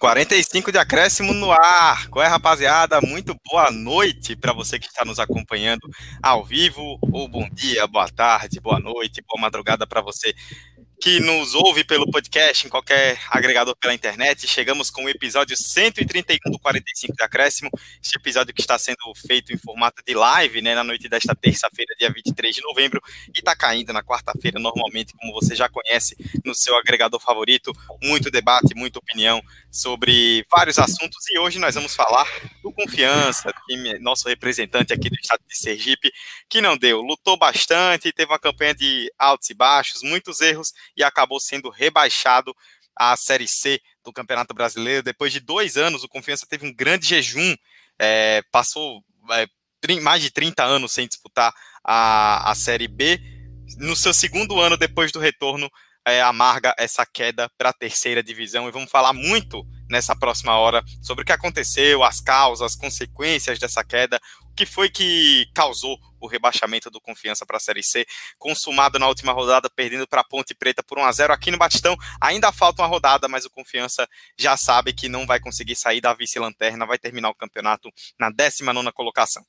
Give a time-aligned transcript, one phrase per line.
[0.00, 2.08] 45 de acréscimo no ar.
[2.08, 3.02] Qual é, rapaziada?
[3.02, 5.86] Muito boa noite para você que está nos acompanhando
[6.22, 10.34] ao vivo, ou bom dia, boa tarde, boa noite, boa madrugada para você
[11.00, 14.46] que nos ouve pelo podcast, em qualquer agregador pela internet.
[14.46, 17.70] Chegamos com o episódio 131 do 45 de Acréscimo,
[18.02, 21.94] este episódio que está sendo feito em formato de live, né, na noite desta terça-feira,
[21.98, 26.54] dia 23 de novembro, e está caindo na quarta-feira, normalmente, como você já conhece, no
[26.54, 27.72] seu agregador favorito.
[28.02, 32.28] Muito debate, muita opinião sobre vários assuntos, e hoje nós vamos falar
[32.62, 33.50] do Confiança,
[34.00, 36.12] nosso representante aqui do estado de Sergipe,
[36.46, 41.02] que não deu, lutou bastante, teve uma campanha de altos e baixos, muitos erros, e
[41.02, 42.54] acabou sendo rebaixado
[42.96, 45.02] à Série C do Campeonato Brasileiro.
[45.02, 47.54] Depois de dois anos, o Confiança teve um grande jejum,
[47.98, 49.46] é, passou é,
[50.00, 51.52] mais de 30 anos sem disputar
[51.84, 53.20] a, a Série B.
[53.78, 55.70] No seu segundo ano depois do retorno,
[56.06, 58.68] é, amarga essa queda para a terceira divisão.
[58.68, 63.58] E vamos falar muito nessa próxima hora sobre o que aconteceu, as causas, as consequências
[63.58, 64.20] dessa queda,
[64.60, 68.06] que foi que causou o rebaixamento do Confiança para a Série C,
[68.38, 71.56] consumado na última rodada, perdendo para a Ponte Preta por 1 a 0 aqui no
[71.56, 71.96] Batistão.
[72.20, 74.06] Ainda falta uma rodada, mas o Confiança
[74.38, 78.92] já sabe que não vai conseguir sair da vice-lanterna, vai terminar o campeonato na 19
[78.92, 79.42] colocação.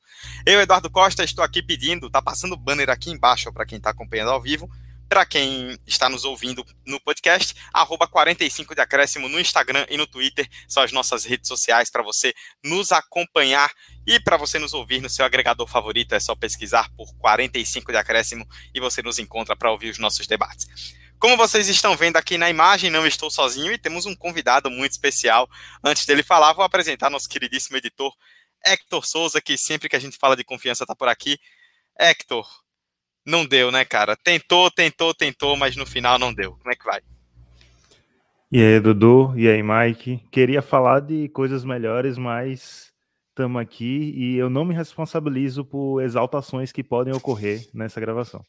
[0.45, 3.89] Eu, Eduardo Costa, estou aqui pedindo, tá passando o banner aqui embaixo para quem está
[3.89, 4.70] acompanhando ao vivo,
[5.12, 10.08] para quem está nos ouvindo no podcast, arroba 45 de acréscimo no Instagram e no
[10.08, 12.33] Twitter, são as nossas redes sociais para você
[12.64, 13.70] nos acompanhar
[14.08, 17.98] e para você nos ouvir no seu agregador favorito, é só pesquisar por 45 de
[17.98, 20.95] acréscimo e você nos encontra para ouvir os nossos debates.
[21.20, 24.93] Como vocês estão vendo aqui na imagem, não estou sozinho e temos um convidado muito
[24.93, 25.45] especial.
[25.83, 28.14] Antes dele falar, vou apresentar nosso queridíssimo editor,
[28.66, 31.38] Hector Souza, que sempre que a gente fala de confiança está por aqui.
[31.99, 32.48] Hector,
[33.26, 34.15] não deu, né, cara?
[34.15, 36.54] Tentou, tentou, tentou, mas no final não deu.
[36.54, 37.02] Como é que vai?
[38.52, 39.33] E aí, Dudu?
[39.37, 40.26] E aí, Mike?
[40.32, 42.92] Queria falar de coisas melhores, mas
[43.30, 48.45] estamos aqui e eu não me responsabilizo por exaltações que podem ocorrer nessa gravação.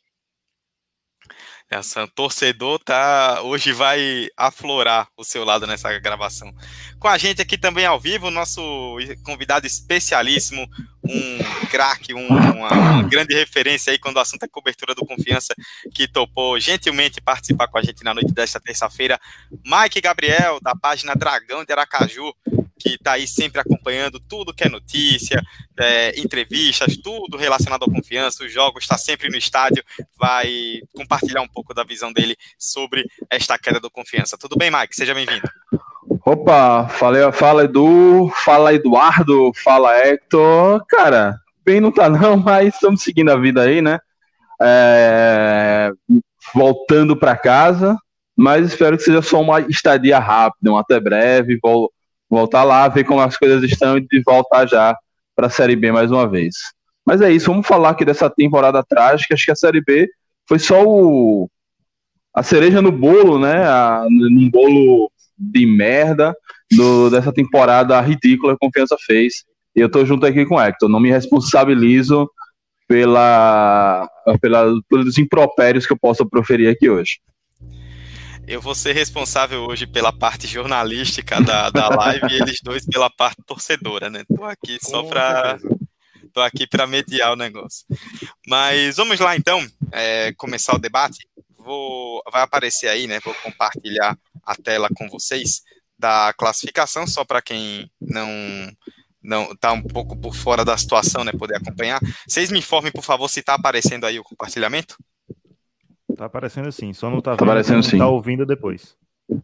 [1.72, 6.53] Essa torcedor tá hoje vai aflorar o seu lado nessa gravação.
[6.99, 8.60] Com a gente aqui também ao vivo, nosso
[9.25, 10.69] convidado especialíssimo,
[11.03, 15.55] um craque, um, uma, uma, grande referência aí quando o assunto é cobertura do confiança,
[15.94, 19.19] que topou gentilmente participar com a gente na noite desta terça-feira,
[19.65, 22.34] Mike Gabriel, da página Dragão de Aracaju,
[22.82, 25.41] que está aí sempre acompanhando tudo que é notícia,
[25.78, 29.84] é, entrevistas, tudo relacionado à confiança, os jogos, está sempre no estádio,
[30.19, 34.37] vai compartilhar um pouco da visão dele sobre esta queda do confiança.
[34.37, 34.97] Tudo bem, Mike?
[34.97, 35.48] Seja bem-vindo.
[36.26, 40.84] Opa, fala, fala Edu, fala Eduardo, fala Hector.
[40.87, 43.99] Cara, bem não tá não, mas estamos seguindo a vida aí, né?
[44.60, 45.91] É,
[46.54, 47.97] voltando para casa,
[48.37, 51.93] mas espero que seja só uma estadia rápida, um até breve, vou
[52.32, 54.97] voltar lá, ver como as coisas estão e voltar já
[55.37, 56.54] para a Série B mais uma vez.
[57.04, 59.34] Mas é isso, vamos falar aqui dessa temporada trágica.
[59.34, 60.09] Acho que a Série B
[60.48, 61.50] foi só o,
[62.34, 63.66] a cereja no bolo, né?
[63.66, 66.34] A, num bolo de merda
[66.70, 69.44] do, dessa temporada ridícula que a Confiança fez.
[69.76, 70.88] E eu tô junto aqui com o Hector.
[70.88, 72.31] Não me responsabilizo
[72.88, 74.09] pela,
[74.41, 77.19] pela, pelos impropérios que eu possa proferir aqui hoje.
[78.47, 83.09] Eu vou ser responsável hoje pela parte jornalística da, da live e eles dois pela
[83.09, 84.25] parte torcedora, né?
[84.25, 85.59] Tô aqui só para
[86.33, 87.87] tô aqui para mediar o negócio.
[88.47, 91.27] Mas vamos lá então, é, começar o debate.
[91.57, 93.21] Vou, vai aparecer aí, né?
[93.21, 95.62] Vou compartilhar a tela com vocês
[95.97, 98.29] da classificação, só para quem não
[99.23, 101.31] não tá um pouco por fora da situação, né?
[101.31, 102.00] Poder acompanhar.
[102.27, 104.97] Vocês me informem, por favor, se está aparecendo aí o compartilhamento.
[106.23, 107.99] Tá aparecendo sim, só não tá, tá aparecendo sim.
[107.99, 108.97] tá ouvindo depois.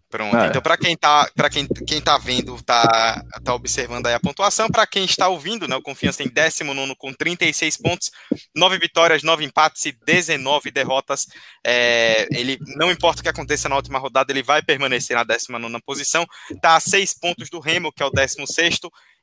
[0.08, 0.36] Pronto.
[0.36, 0.46] É.
[0.46, 4.68] Então, para quem tá, para quem, quem tá vendo, tá, tá observando aí a pontuação.
[4.68, 8.12] Para quem está ouvindo, né, o Confiança tem 19 com 36 pontos,
[8.54, 11.26] 9 vitórias, 9 empates e 19 derrotas.
[11.66, 15.82] É, ele não importa o que aconteça na última rodada, ele vai permanecer na 19
[15.84, 16.24] posição.
[16.62, 18.78] Tá a 6 pontos do Remo, que é o 16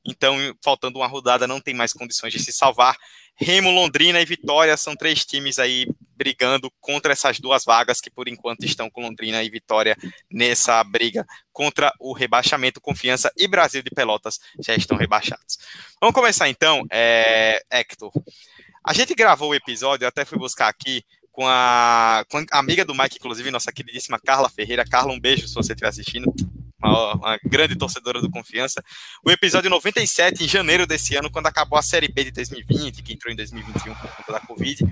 [0.08, 2.96] então, faltando uma rodada, não tem mais condições de se salvar.
[3.36, 8.28] Remo, Londrina e Vitória são três times aí brigando contra essas duas vagas que por
[8.28, 9.96] enquanto estão com Londrina e Vitória
[10.32, 12.82] nessa briga contra o rebaixamento.
[12.82, 15.58] Confiança e Brasil de Pelotas já estão rebaixados.
[16.00, 18.12] Vamos começar então, é, Hector.
[18.84, 22.96] A gente gravou o episódio, até fui buscar aqui com a, com a amiga do
[22.96, 24.86] Mike, inclusive, nossa queridíssima Carla Ferreira.
[24.86, 26.34] Carla, um beijo se você estiver assistindo
[26.90, 28.84] uma, uma, grande torcedora do Confiança.
[29.26, 33.14] O episódio 97, em janeiro desse ano, quando acabou a Série B de 2020, que
[33.14, 34.86] entrou em 2021 por conta da Covid.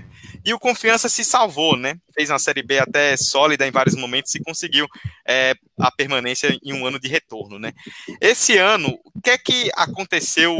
[0.44, 1.96] E o Confiança se salvou, né?
[2.14, 4.86] Fez uma Série B até sólida em vários momentos e conseguiu
[5.26, 7.72] é, a permanência em um ano de retorno, né?
[8.20, 10.56] Esse ano, o que é que aconteceu,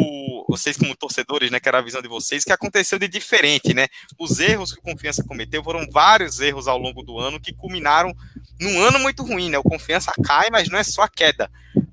[0.48, 3.86] vocês como torcedores, né, que era a visão de vocês, que aconteceu de diferente, né?
[4.18, 8.14] Os erros que o Confiança cometeu foram vários erros ao longo do ano que culminaram
[8.60, 9.58] num ano muito ruim, né?
[9.58, 11.23] O Confiança cai, mas não é só a queda.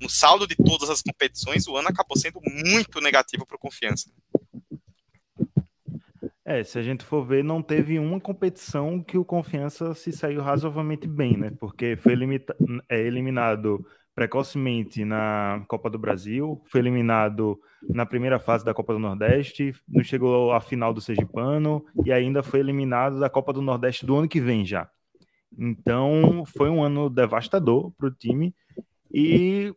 [0.00, 4.10] No saldo de todas as competições, o ano acabou sendo muito negativo para o Confiança.
[6.44, 10.42] É, se a gente for ver, não teve uma competição que o Confiança se saiu
[10.42, 11.52] razoavelmente bem, né?
[11.58, 12.14] Porque foi
[12.88, 17.58] é, eliminado precocemente na Copa do Brasil, foi eliminado
[17.88, 22.42] na primeira fase da Copa do Nordeste, não chegou à final do Sergipano e ainda
[22.42, 24.90] foi eliminado da Copa do Nordeste do ano que vem já.
[25.58, 28.54] Então, foi um ano devastador para o time
[29.12, 29.74] e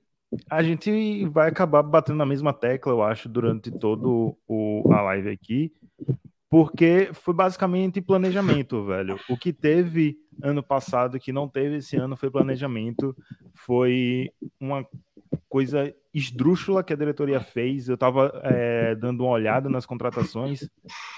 [0.49, 5.29] a gente vai acabar batendo na mesma tecla, eu acho, durante todo o, a live
[5.29, 5.71] aqui,
[6.49, 9.19] porque foi basicamente planejamento, velho.
[9.29, 13.15] O que teve ano passado que não teve esse ano foi planejamento,
[13.53, 14.85] foi uma
[15.49, 17.87] coisa esdrúxula que a diretoria fez.
[17.89, 20.69] Eu estava é, dando uma olhada nas contratações,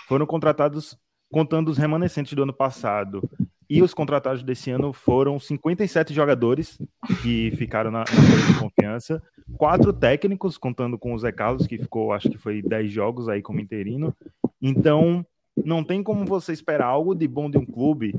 [0.08, 0.98] foram contratados
[1.32, 3.22] contando os remanescentes do ano passado.
[3.70, 6.80] E os contratados desse ano foram 57 jogadores
[7.22, 9.22] que ficaram na, na confiança,
[9.58, 13.42] quatro técnicos, contando com o Zé Carlos, que ficou, acho que foi 10 jogos aí
[13.42, 14.16] como interino.
[14.62, 15.26] Então,
[15.66, 18.16] não tem como você esperar algo de bom de um clube,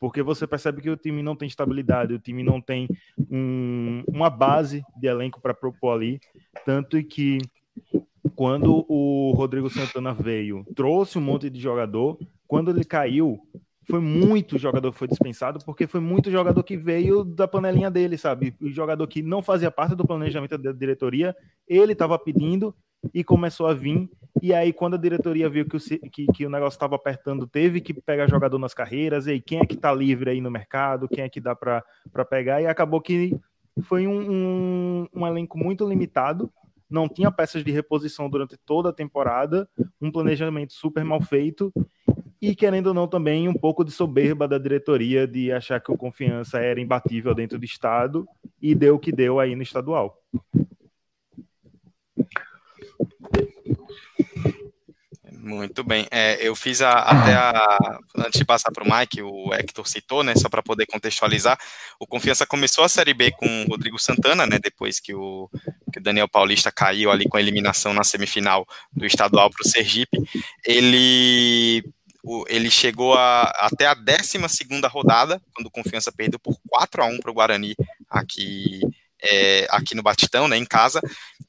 [0.00, 2.88] porque você percebe que o time não tem estabilidade, o time não tem
[3.30, 6.20] um, uma base de elenco para propor ali,
[6.64, 7.38] tanto que
[8.36, 12.18] quando o Rodrigo Santana veio, trouxe um monte de jogador.
[12.46, 13.40] Quando ele caiu,
[13.88, 18.18] foi muito jogador que foi dispensado, porque foi muito jogador que veio da panelinha dele,
[18.18, 18.54] sabe?
[18.60, 21.34] O jogador que não fazia parte do planejamento da diretoria,
[21.66, 22.74] ele estava pedindo
[23.14, 24.08] e começou a vir.
[24.42, 25.80] E aí, quando a diretoria viu que o,
[26.10, 29.26] que, que o negócio estava apertando, teve que pegar jogador nas carreiras.
[29.26, 31.08] E aí, quem é que está livre aí no mercado?
[31.08, 31.82] Quem é que dá para
[32.28, 32.60] pegar?
[32.60, 33.34] E acabou que
[33.82, 36.52] foi um, um, um elenco muito limitado
[36.88, 39.68] não tinha peças de reposição durante toda a temporada,
[40.00, 41.72] um planejamento super mal feito
[42.40, 45.96] e, querendo ou não, também um pouco de soberba da diretoria de achar que o
[45.96, 48.26] Confiança era imbatível dentro do Estado
[48.60, 50.18] e deu o que deu aí no estadual.
[55.46, 56.08] Muito bem.
[56.10, 58.00] É, eu fiz a, até a.
[58.16, 60.34] Antes de passar para o Mike, o Hector citou, né?
[60.34, 61.56] Só para poder contextualizar.
[62.00, 64.58] O Confiança começou a Série B com o Rodrigo Santana, né?
[64.58, 65.48] Depois que o,
[65.92, 69.68] que o Daniel Paulista caiu ali com a eliminação na semifinal do estadual para o
[69.68, 70.18] Sergipe.
[70.66, 71.84] Ele
[72.48, 74.38] ele chegou a, até a 12
[74.90, 77.76] rodada, quando o Confiança perdeu por 4 a 1 para o Guarani
[78.10, 78.80] aqui
[79.22, 81.00] é, aqui no Batistão, né, em casa,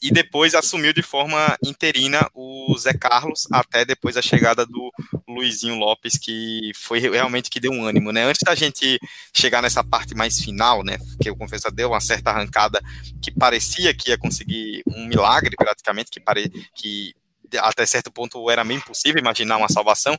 [0.01, 4.91] e depois assumiu de forma interina o Zé Carlos, até depois a chegada do
[5.27, 8.99] Luizinho Lopes, que foi realmente que deu um ânimo, né, antes da gente
[9.33, 12.81] chegar nessa parte mais final, né, que o Confessa deu uma certa arrancada
[13.21, 17.13] que parecia que ia conseguir um milagre, praticamente, que, pare, que
[17.59, 20.17] até certo ponto era meio impossível imaginar uma salvação,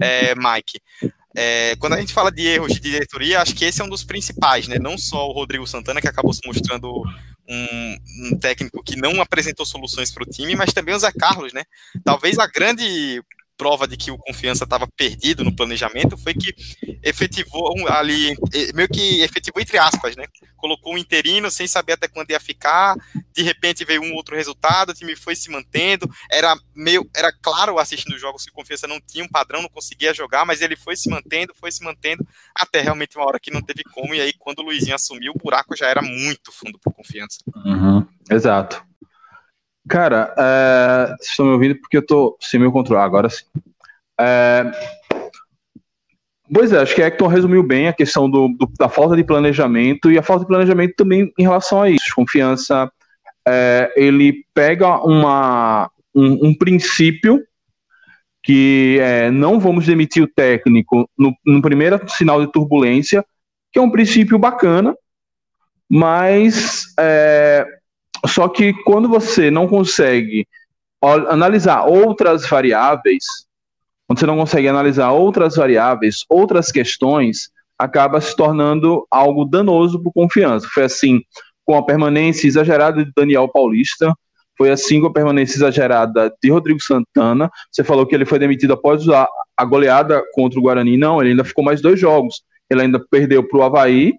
[0.00, 0.80] é, Mike,
[1.36, 4.02] é, quando a gente fala de erros de diretoria, acho que esse é um dos
[4.02, 4.78] principais, né?
[4.78, 7.04] Não só o Rodrigo Santana, que acabou se mostrando
[7.48, 11.52] um, um técnico que não apresentou soluções para o time, mas também o Zé Carlos,
[11.52, 11.64] né?
[12.04, 13.22] Talvez a grande
[13.56, 16.54] prova de que o Confiança estava perdido no planejamento foi que
[17.02, 18.36] efetivou ali,
[18.74, 20.24] meio que efetivou entre aspas, né?
[20.56, 22.96] Colocou um interino sem saber até quando ia ficar,
[23.32, 27.78] de repente veio um outro resultado, o time foi se mantendo, era meio, era claro
[27.78, 30.76] assistindo os jogos que o Confiança não tinha um padrão, não conseguia jogar, mas ele
[30.76, 34.20] foi se mantendo, foi se mantendo, até realmente uma hora que não teve como, e
[34.20, 37.38] aí quando o Luizinho assumiu, o buraco já era muito fundo para Confiança.
[37.64, 38.84] Uhum, exato.
[39.88, 43.02] Cara, é, vocês estão me ouvindo porque eu tô sem meu controle.
[43.02, 43.44] Agora sim.
[44.18, 44.64] É,
[46.52, 50.10] pois é, acho que Hector resumiu bem a questão do, do, da falta de planejamento
[50.10, 52.14] e a falta de planejamento também em relação a isso.
[52.14, 52.90] Confiança,
[53.46, 57.42] é, ele pega uma, um, um princípio
[58.42, 63.24] que é, não vamos demitir o técnico no, no primeiro sinal de turbulência,
[63.72, 64.96] que é um princípio bacana,
[65.90, 67.66] mas é,
[68.26, 70.46] só que quando você não consegue
[71.28, 73.24] analisar outras variáveis,
[74.06, 80.12] quando você não consegue analisar outras variáveis, outras questões, acaba se tornando algo danoso para
[80.12, 80.68] confiança.
[80.72, 81.20] Foi assim
[81.64, 84.14] com a permanência exagerada de Daniel Paulista,
[84.56, 87.50] foi assim com a permanência exagerada de Rodrigo Santana.
[87.70, 89.28] Você falou que ele foi demitido após a,
[89.64, 90.96] goleada contra o Guarani.
[90.96, 92.42] Não, ele ainda ficou mais dois jogos.
[92.70, 94.14] Ele ainda perdeu para o Havaí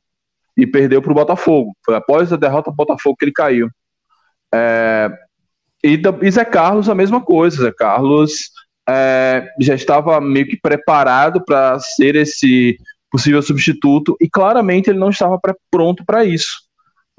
[0.56, 1.76] e perdeu para o Botafogo.
[1.84, 3.68] Foi após a derrota do Botafogo que ele caiu.
[4.54, 5.10] É,
[5.84, 7.64] e, e Zé Carlos, a mesma coisa.
[7.64, 8.52] Zé Carlos
[8.88, 12.78] é, já estava meio que preparado para ser esse
[13.12, 15.40] possível substituto e claramente ele não estava
[15.72, 16.68] pronto para isso.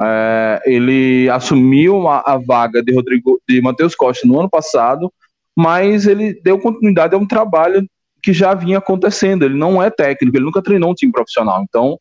[0.00, 5.12] É, ele assumiu a, a, vaga de Rodrigo de Matheus Costa no ano passado,
[5.56, 7.84] mas ele deu continuidade a um trabalho
[8.22, 9.44] que já vinha acontecendo.
[9.44, 11.64] Ele não é técnico, ele nunca treinou um time profissional.
[11.68, 11.98] Então,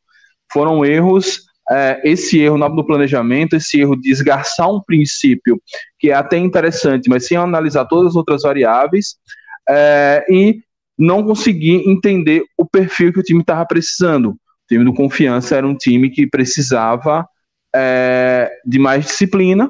[0.51, 1.41] foram erros.
[1.69, 5.61] É, esse erro no planejamento, esse erro de esgarçar um princípio
[5.99, 9.15] que é até interessante, mas sem analisar todas as outras variáveis,
[9.69, 10.61] é, e
[10.97, 14.29] não conseguir entender o perfil que o time estava precisando.
[14.29, 17.27] O time do Confiança era um time que precisava
[17.75, 19.69] é, de mais disciplina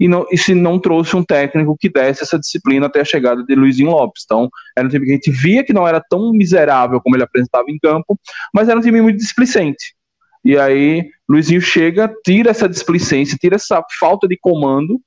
[0.00, 3.42] e, não, e se não trouxe um técnico que desse essa disciplina até a chegada
[3.42, 4.22] de Luizinho Lopes.
[4.24, 7.24] Então, era um time que a gente via que não era tão miserável como ele
[7.24, 8.18] apresentava em campo,
[8.54, 9.97] mas era um time muito displicente.
[10.44, 15.00] E aí, Luizinho chega, tira essa displicência, tira essa falta de comando.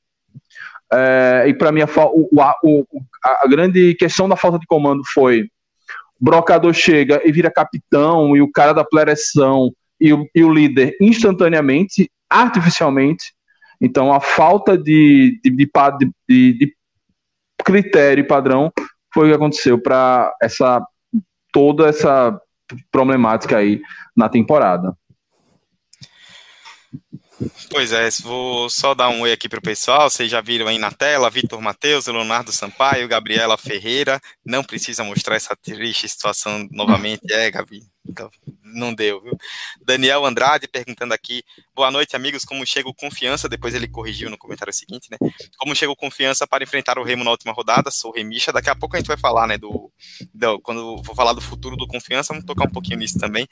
[0.93, 2.29] É, e para mim, a, o,
[2.63, 2.85] o,
[3.23, 5.50] a, a grande questão da falta de comando foi
[6.19, 10.95] Brocador chega e vira capitão, e o cara da plereção e o, e o líder
[11.01, 13.33] instantaneamente, artificialmente.
[13.81, 16.75] Então, a falta de, de, de, de
[17.65, 18.71] critério e padrão
[19.11, 20.85] foi o que aconteceu para essa
[21.51, 22.39] toda essa
[22.91, 23.81] problemática aí
[24.15, 24.95] na temporada.
[27.69, 30.10] Pois é, vou só dar um oi aqui para o pessoal.
[30.10, 34.19] Vocês já viram aí na tela: Vitor Matheus, Leonardo Sampaio, Gabriela Ferreira.
[34.45, 37.81] Não precisa mostrar essa triste situação novamente, é, Gabi?
[38.07, 38.29] Então,
[38.63, 39.38] não deu, viu?
[39.83, 41.43] Daniel Andrade perguntando aqui:
[41.74, 42.43] boa noite, amigos.
[42.43, 43.48] Como chega o confiança?
[43.48, 45.17] Depois ele corrigiu no comentário seguinte, né?
[45.57, 47.89] Como chega o confiança para enfrentar o Remo na última rodada?
[47.91, 48.51] Sou remista.
[48.51, 49.57] Daqui a pouco a gente vai falar, né?
[49.57, 49.91] Do,
[50.33, 53.48] do quando for falar do futuro do confiança, vamos tocar um pouquinho nisso também.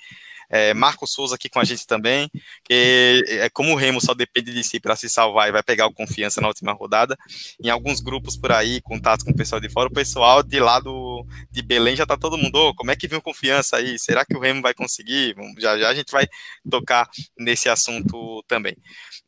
[0.49, 2.29] É, Marco Souza aqui com a gente também,
[2.69, 5.93] é como o Remo só depende de si para se salvar e vai pegar o
[5.93, 7.17] confiança na última rodada.
[7.63, 10.79] Em alguns grupos por aí, contatos com o pessoal de fora, o pessoal de lá
[10.79, 13.99] do, de Belém já tá todo mundo, oh, como é que viu confiança aí?
[13.99, 15.35] Será que o Remo vai conseguir?
[15.59, 16.27] Já já a gente vai
[16.69, 18.75] tocar nesse assunto também.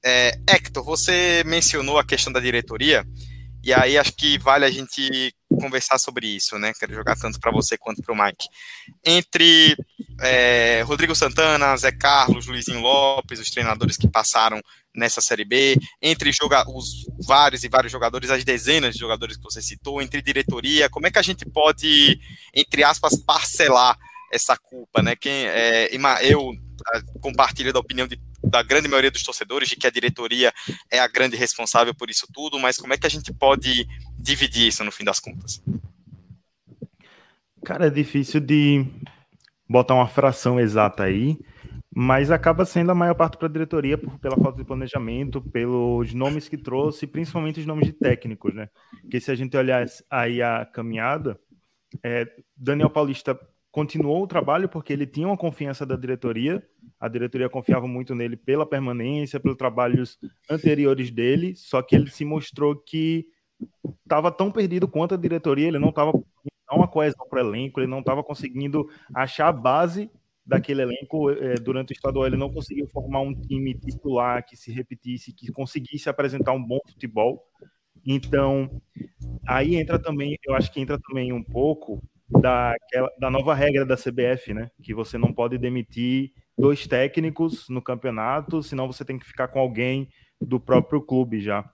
[0.04, 3.06] É, Hector, você mencionou a questão da diretoria,
[3.63, 6.74] e aí acho que vale a gente conversar sobre isso, né?
[6.77, 8.48] Quero jogar tanto para você quanto para o Mike.
[9.06, 9.77] Entre
[10.20, 14.62] é, Rodrigo Santana, Zé Carlos, Luizinho Lopes, os treinadores que passaram
[14.94, 19.62] nessa Série B, entre os vários e vários jogadores, as dezenas de jogadores que você
[19.62, 22.20] citou, entre diretoria, como é que a gente pode,
[22.53, 23.98] entre aspas, parcelar
[24.34, 25.15] essa culpa, né?
[25.15, 25.89] Quem, é,
[26.22, 26.51] eu
[27.22, 30.53] compartilho da opinião de da grande maioria dos torcedores de que a diretoria
[30.89, 33.88] é a grande responsável por isso tudo, mas como é que a gente pode
[34.22, 35.62] dividir isso no fim das contas?
[37.63, 38.86] Cara, é difícil de
[39.70, 41.38] botar uma fração exata aí,
[41.94, 46.13] mas acaba sendo a maior parte para a diretoria por, pela falta de planejamento, pelos
[46.13, 48.70] nomes que trouxe, principalmente os nomes de técnicos, né?
[49.01, 51.40] Porque se a gente olhar aí a caminhada,
[52.04, 52.25] é,
[52.56, 53.40] Daniel Paulista
[53.72, 56.62] continuou o trabalho porque ele tinha uma confiança da diretoria,
[57.00, 60.18] a diretoria confiava muito nele pela permanência, pelos trabalhos
[60.50, 63.25] anteriores dele, só que ele se mostrou que
[64.03, 66.12] estava tão perdido quanto a diretoria, ele não estava
[66.72, 70.10] dar uma coesão para o elenco, ele não estava conseguindo achar a base
[70.46, 74.72] daquele elenco é, durante o estadual, ele não conseguiu formar um time titular que se
[74.72, 77.44] repetisse, que conseguisse apresentar um bom futebol.
[78.06, 78.82] Então,
[79.48, 82.74] aí entra também, eu acho que entra também um pouco da,
[83.20, 84.72] da nova regra da CBF, né?
[84.82, 89.60] Que você não pode demitir dois técnicos no campeonato, senão você tem que ficar com
[89.60, 91.70] alguém do próprio clube já.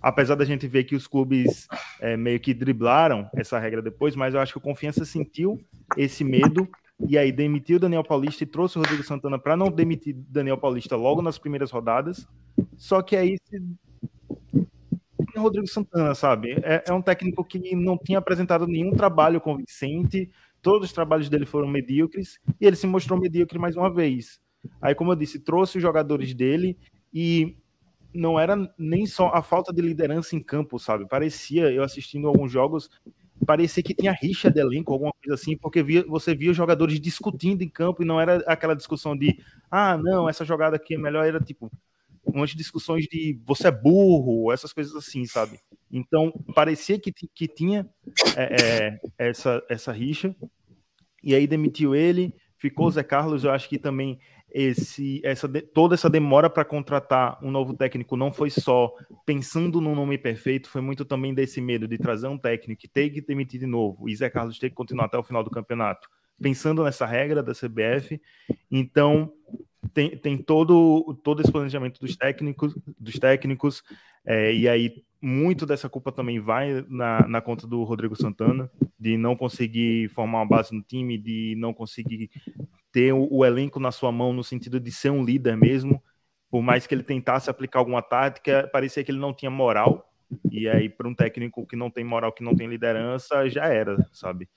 [0.00, 1.66] Apesar da gente ver que os clubes
[2.00, 5.60] é, meio que driblaram essa regra depois, mas eu acho que o Confiança sentiu
[5.96, 6.68] esse medo
[7.06, 10.96] e aí demitiu Daniel Paulista e trouxe o Rodrigo Santana para não demitir Daniel Paulista
[10.96, 12.26] logo nas primeiras rodadas.
[12.76, 13.38] Só que aí
[15.38, 16.52] Rodrigo Santana, sabe?
[16.62, 20.30] É, é, um técnico que não tinha apresentado nenhum trabalho convincente,
[20.60, 24.40] todos os trabalhos dele foram medíocres, e ele se mostrou medíocre mais uma vez.
[24.80, 26.76] Aí, como eu disse, trouxe os jogadores dele
[27.14, 27.56] e
[28.14, 31.06] não era nem só a falta de liderança em campo, sabe?
[31.06, 32.90] Parecia, eu assistindo alguns jogos,
[33.46, 37.00] parecia que tinha rixa de elenco, alguma coisa assim, porque via, você via os jogadores
[37.00, 39.38] discutindo em campo e não era aquela discussão de,
[39.70, 41.70] ah, não, essa jogada aqui é melhor, era tipo,
[42.24, 45.58] umas discussões de você é burro, essas coisas assim, sabe?
[45.90, 47.88] Então, parecia que, que tinha
[48.36, 50.34] é, é, essa, essa rixa,
[51.22, 54.18] e aí demitiu ele, ficou o Zé Carlos, eu acho que também
[54.50, 58.92] esse, essa, toda essa demora para contratar um novo técnico não foi só
[59.26, 63.10] pensando no nome perfeito, foi muito também desse medo de trazer um técnico que tem
[63.10, 66.08] que demitir de novo e Zé Carlos ter que continuar até o final do campeonato,
[66.40, 68.20] pensando nessa regra da CBF.
[68.70, 69.32] Então,
[69.92, 73.82] tem, tem todo, todo esse planejamento dos técnicos, dos técnicos
[74.24, 79.16] é, e aí muito dessa culpa também vai na, na conta do Rodrigo Santana, de
[79.16, 82.30] não conseguir formar uma base no time, de não conseguir
[82.92, 86.02] ter o, o, elenco na sua mão no sentido de ser um líder mesmo.
[86.50, 90.10] Por mais que ele tentasse aplicar alguma tática, parecia que ele não tinha moral.
[90.50, 93.96] E aí, para um técnico que não tem moral, que não tem liderança, já era,
[94.12, 94.48] sabe?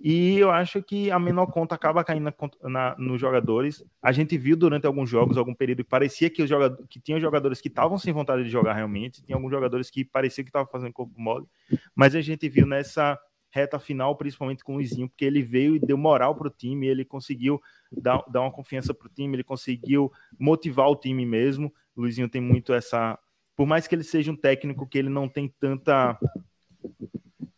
[0.00, 2.34] E eu acho que a menor conta acaba caindo na,
[2.68, 3.84] na, nos jogadores.
[4.02, 7.20] A gente viu durante alguns jogos, algum período, que parecia que, os jogadores, que tinha
[7.20, 10.70] jogadores que estavam sem vontade de jogar realmente, tinha alguns jogadores que parecia que estavam
[10.70, 11.46] fazendo corpo mole,
[11.94, 13.18] mas a gente viu nessa
[13.50, 16.86] reta final, principalmente com o Luizinho, porque ele veio e deu moral para o time,
[16.86, 17.60] ele conseguiu
[17.90, 21.72] dar, dar uma confiança para o time, ele conseguiu motivar o time mesmo.
[21.94, 23.18] O Luizinho tem muito essa.
[23.54, 26.18] Por mais que ele seja um técnico que ele não tem tanta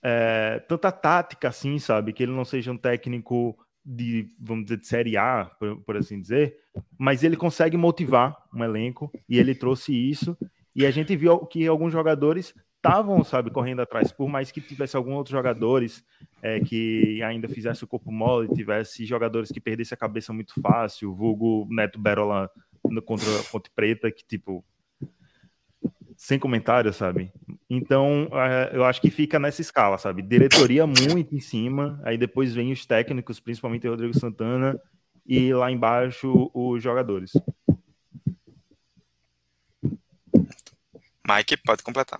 [0.02, 2.12] é, tanta tática assim, sabe?
[2.12, 6.20] Que ele não seja um técnico de, vamos dizer, de Série A, por, por, assim
[6.20, 6.56] dizer,
[6.98, 10.36] mas ele consegue motivar um elenco e ele trouxe isso.
[10.74, 14.96] E a gente viu que alguns jogadores estavam, sabe, correndo atrás, por mais que tivesse
[14.96, 16.04] alguns outros jogadores
[16.40, 21.14] é, que ainda fizesse o corpo mole, tivesse jogadores que perdessem a cabeça muito fácil,
[21.14, 22.50] vulgo Neto Berola
[23.04, 24.64] contra a Ponte Preta, que tipo,
[26.16, 27.32] sem comentário, sabe?
[27.68, 30.22] Então, é, eu acho que fica nessa escala, sabe?
[30.22, 34.80] Diretoria muito em cima, aí depois vem os técnicos, principalmente o Rodrigo Santana,
[35.26, 37.32] e lá embaixo os jogadores.
[41.28, 42.18] Mike, pode completar.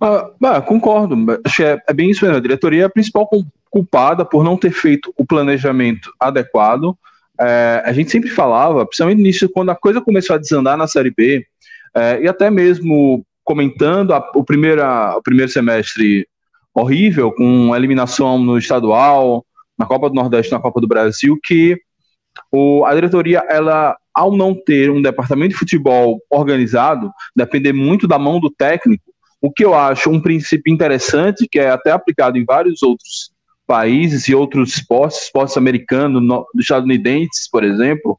[0.00, 2.38] Ah, ah, concordo, acho que é, é, bem isso mesmo.
[2.38, 3.28] A diretoria é a principal
[3.70, 6.96] culpada por não ter feito o planejamento adequado.
[7.40, 10.86] É, a gente sempre falava, principalmente no início, quando a coisa começou a desandar na
[10.86, 11.46] Série B,
[11.94, 16.26] é, e até mesmo comentando a, o, primeira, o primeiro semestre
[16.74, 19.44] horrível, com eliminação no estadual,
[19.78, 21.78] na Copa do Nordeste, na Copa do Brasil, que
[22.50, 28.18] o, a diretoria, ela, ao não ter um departamento de futebol organizado, depender muito da
[28.18, 29.13] mão do técnico,
[29.44, 33.30] o que eu acho um princípio interessante, que é até aplicado em vários outros
[33.66, 38.18] países e outros esportes, esportes americanos, no, estadunidenses, por exemplo,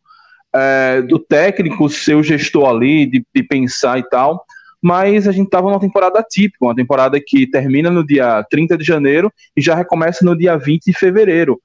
[0.53, 4.45] é, do técnico ser o gestor ali, de, de pensar e tal,
[4.79, 8.83] mas a gente estava numa temporada típica, uma temporada que termina no dia 30 de
[8.83, 11.59] janeiro e já recomeça no dia 20 de fevereiro.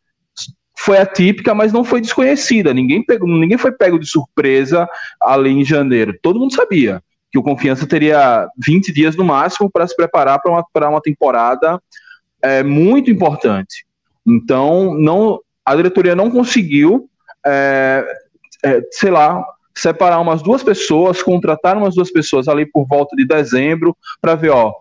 [0.79, 2.73] Foi atípica, mas não foi desconhecida.
[2.73, 4.89] Ninguém, pegou, ninguém foi pego de surpresa
[5.21, 6.19] ali em janeiro.
[6.23, 10.51] Todo mundo sabia que o Confiança teria 20 dias no máximo para se preparar para
[10.51, 11.81] uma, uma temporada
[12.43, 13.87] é, muito importante.
[14.27, 17.09] Então, não, a diretoria não conseguiu
[17.47, 18.05] é,
[18.65, 23.27] é, sei lá, separar umas duas pessoas, contratar umas duas pessoas ali por volta de
[23.27, 24.75] dezembro, para ver, ó,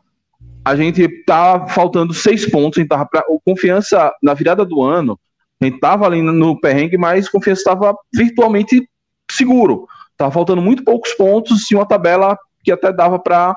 [0.63, 5.19] a gente tá faltando seis pontos, pra, o confiança na virada do ano,
[5.61, 8.87] a gente tava ali no perrengue, mas confiança estava virtualmente
[9.29, 9.87] seguro.
[10.19, 13.55] Tava faltando muito poucos pontos e uma tabela que até dava para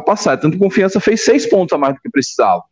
[0.00, 0.38] passar.
[0.38, 2.62] Tanto que confiança fez seis pontos a mais do que precisava,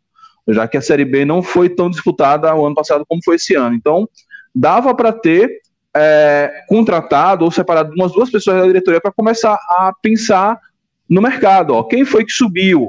[0.49, 3.55] já que a Série B não foi tão disputada o ano passado como foi esse
[3.55, 3.77] ano.
[3.77, 4.09] Então,
[4.55, 5.61] dava para ter
[5.95, 10.59] é, contratado ou separado umas duas pessoas da diretoria para começar a pensar
[11.07, 11.75] no mercado.
[11.75, 12.89] Ó, quem foi que subiu?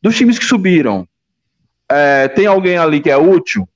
[0.00, 1.06] Dos times que subiram,
[1.90, 3.68] é, tem alguém ali que é útil?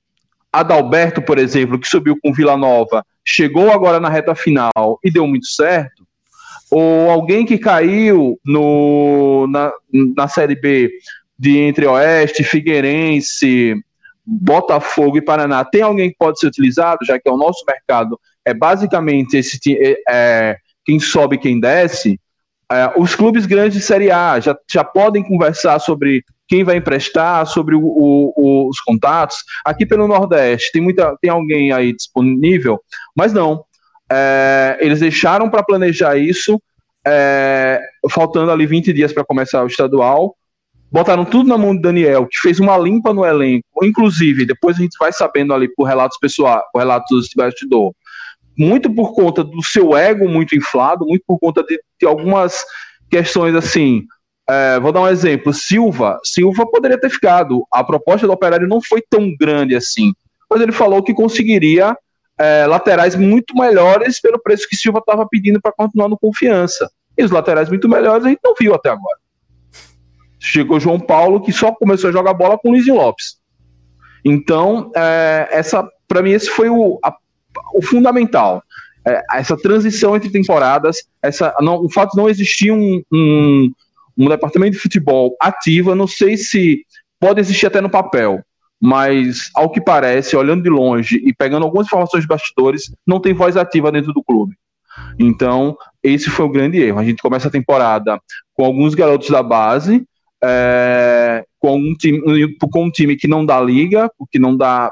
[0.51, 5.27] Adalberto, por exemplo, que subiu com Vila Nova, chegou agora na reta final e deu
[5.27, 6.07] muito certo?
[6.71, 9.71] Ou alguém que caiu no, na,
[10.15, 10.89] na Série B
[11.37, 13.75] de entre Oeste, Figueirense,
[14.25, 18.19] Botafogo e Paraná, tem alguém que pode ser utilizado, já que é o nosso mercado
[18.47, 22.17] é basicamente esse é, é, quem sobe quem desce,
[22.71, 27.45] é, os clubes grandes de Série A já, já podem conversar sobre quem vai emprestar,
[27.45, 29.37] sobre o, o, os contatos.
[29.65, 32.79] Aqui pelo Nordeste tem muita, tem alguém aí disponível,
[33.15, 33.63] mas não.
[34.09, 36.61] É, eles deixaram para planejar isso,
[37.05, 40.35] é, faltando ali 20 dias para começar o estadual.
[40.89, 43.67] Botaram tudo na mão do Daniel, que fez uma limpa no elenco.
[43.83, 47.93] Inclusive, depois a gente vai sabendo ali por relatos pessoais, por relatos de bastidor,
[48.57, 52.63] muito por conta do seu ego muito inflado, muito por conta de, de algumas
[53.09, 54.03] questões assim.
[54.49, 56.19] É, vou dar um exemplo: Silva.
[56.23, 57.65] Silva poderia ter ficado.
[57.71, 60.13] A proposta do Operário não foi tão grande assim,
[60.49, 61.95] mas ele falou que conseguiria
[62.37, 66.89] é, laterais muito melhores pelo preço que Silva estava pedindo para continuar no confiança.
[67.17, 69.17] E os laterais muito melhores a gente não viu até agora.
[70.39, 73.37] Chegou João Paulo, que só começou a jogar bola com o Luizinho Lopes.
[74.23, 77.15] Então, é, essa, para mim, esse foi o, a,
[77.73, 78.63] o fundamental.
[79.05, 83.71] É, essa transição entre temporadas, essa, não, o fato de não existir um, um,
[84.17, 86.81] um departamento de futebol ativo, eu não sei se
[87.19, 88.43] pode existir até no papel,
[88.81, 93.33] mas ao que parece, olhando de longe e pegando algumas informações de bastidores, não tem
[93.33, 94.55] voz ativa dentro do clube.
[95.19, 96.99] Então, esse foi o grande erro.
[96.99, 98.19] A gente começa a temporada
[98.53, 100.05] com alguns garotos da base,
[100.43, 102.21] é, com, um time,
[102.59, 104.91] com um time que não dá liga, que não dá,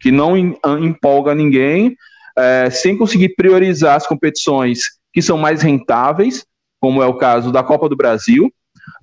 [0.00, 1.96] que não empolga ninguém,
[2.36, 4.80] é, sem conseguir priorizar as competições
[5.12, 6.44] que são mais rentáveis,
[6.80, 8.50] como é o caso da Copa do Brasil.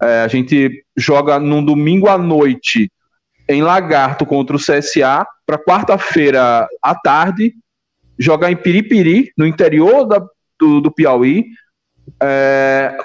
[0.01, 2.91] É, a gente joga num domingo à noite
[3.47, 7.53] em Lagarto contra o CSA, para quarta-feira à tarde,
[8.19, 10.19] jogar em Piripiri, no interior da,
[10.59, 11.45] do, do Piauí,
[12.21, 12.97] é,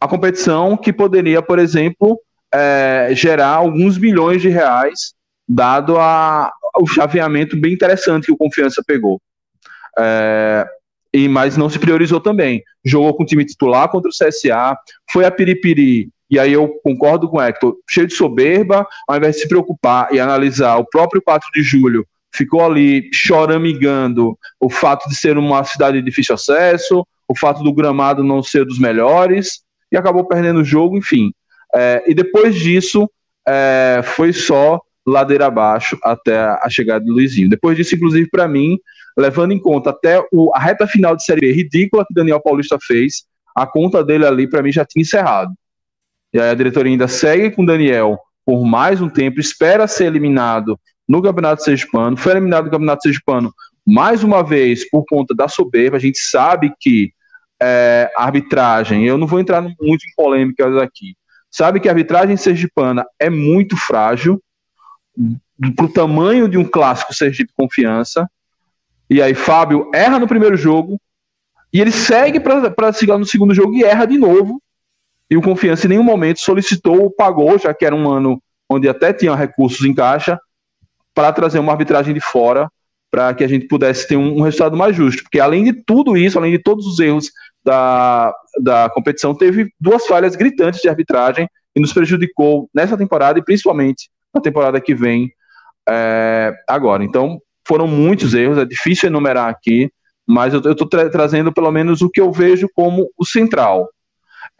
[0.00, 2.20] a competição que poderia, por exemplo,
[2.52, 5.14] é, gerar alguns milhões de reais,
[5.48, 9.20] dado a, o chaveamento bem interessante que o Confiança pegou.
[9.98, 10.66] É,
[11.12, 12.62] e mas não se priorizou também.
[12.84, 14.76] Jogou com o time titular contra o CSA,
[15.10, 19.36] foi a Piripiri, e aí eu concordo com o Hector, cheio de soberba, ao invés
[19.36, 25.08] de se preocupar e analisar o próprio 4 de julho, ficou ali choramingando o fato
[25.08, 29.62] de ser uma cidade de difícil acesso, o fato do gramado não ser dos melhores,
[29.90, 31.32] e acabou perdendo o jogo, enfim.
[31.74, 33.10] É, e depois disso,
[33.46, 37.48] é, foi só ladeira abaixo até a chegada do Luizinho.
[37.48, 38.78] Depois disso, inclusive, para mim,
[39.16, 42.78] levando em conta até o, a reta final de Série B ridícula que Daniel Paulista
[42.80, 43.24] fez,
[43.56, 45.52] a conta dele ali, para mim, já tinha encerrado.
[46.32, 50.78] E aí a diretoria ainda segue com Daniel por mais um tempo, espera ser eliminado
[51.06, 53.52] no Campeonato Sergipano, foi eliminado no Campeonato Sergipano
[53.86, 55.96] mais uma vez por conta da soberba.
[55.96, 57.12] A gente sabe que
[57.60, 61.14] é, arbitragem, eu não vou entrar muito em polêmicas aqui,
[61.50, 64.40] sabe que a arbitragem sergipana é muito frágil
[65.74, 68.28] para o tamanho de um clássico Sergipe Confiança.
[69.10, 71.00] E aí Fábio erra no primeiro jogo
[71.72, 74.62] e ele segue para chegar no segundo jogo e erra de novo.
[75.30, 78.88] E o Confiança em nenhum momento solicitou ou pagou, já que era um ano onde
[78.88, 80.38] até tinha recursos em caixa,
[81.14, 82.70] para trazer uma arbitragem de fora
[83.10, 85.22] para que a gente pudesse ter um, um, resultado mais justo.
[85.22, 87.30] Porque além de tudo isso, além de todos os erros
[87.64, 93.44] da, da competição, teve duas falhas gritantes de arbitragem e nos prejudicou nessa temporada e
[93.44, 95.32] principalmente na temporada que vem
[95.88, 97.04] é, agora.
[97.04, 99.90] Então, foram muitos erros, é difícil enumerar aqui,
[100.26, 103.88] mas eu estou tra trazendo pelo menos o que eu vejo como o central,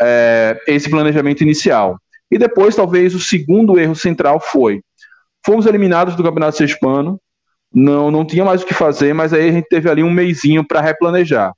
[0.01, 1.99] é, esse planejamento inicial.
[2.31, 4.83] E depois, talvez, o segundo erro central foi:
[5.45, 7.21] fomos eliminados do Campeonato Sergipano,
[7.73, 10.67] não, não tinha mais o que fazer, mas aí a gente teve ali um meizinho
[10.67, 11.53] para replanejar.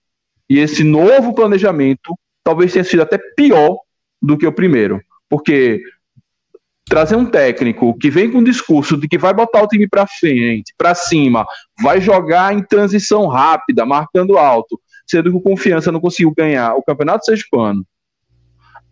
[0.49, 3.79] E esse novo planejamento talvez tenha sido até pior
[4.21, 5.81] do que o primeiro, porque
[6.91, 10.09] trazer um técnico que vem com um discurso de que vai botar o time para
[10.09, 11.47] frente, para cima,
[11.81, 16.83] vai jogar em transição rápida, marcando alto, sendo que o Confiança não conseguiu ganhar o
[16.83, 17.87] Campeonato Sergipano.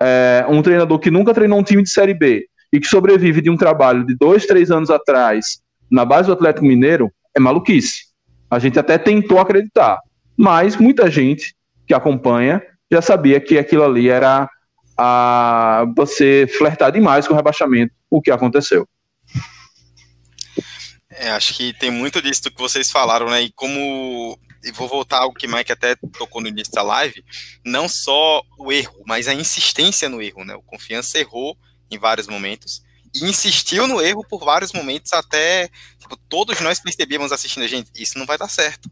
[0.00, 3.50] É, um treinador que nunca treinou um time de Série B e que sobrevive de
[3.50, 8.04] um trabalho de dois, três anos atrás na base do Atlético Mineiro é maluquice.
[8.48, 9.98] A gente até tentou acreditar,
[10.36, 11.52] mas muita gente
[11.84, 14.48] que acompanha já sabia que aquilo ali era
[14.98, 18.86] a você flertar demais com o rebaixamento, o que aconteceu.
[21.10, 23.42] É, acho que tem muito disso que vocês falaram, né?
[23.42, 27.24] E como e vou voltar ao que Mike até tocou no início da live,
[27.64, 30.54] não só o erro, mas a insistência no erro, né?
[30.54, 31.56] O Confiança errou
[31.90, 32.82] em vários momentos
[33.14, 37.90] e insistiu no erro por vários momentos até tipo, todos nós percebíamos assistindo a gente,
[37.96, 38.90] isso não vai dar certo.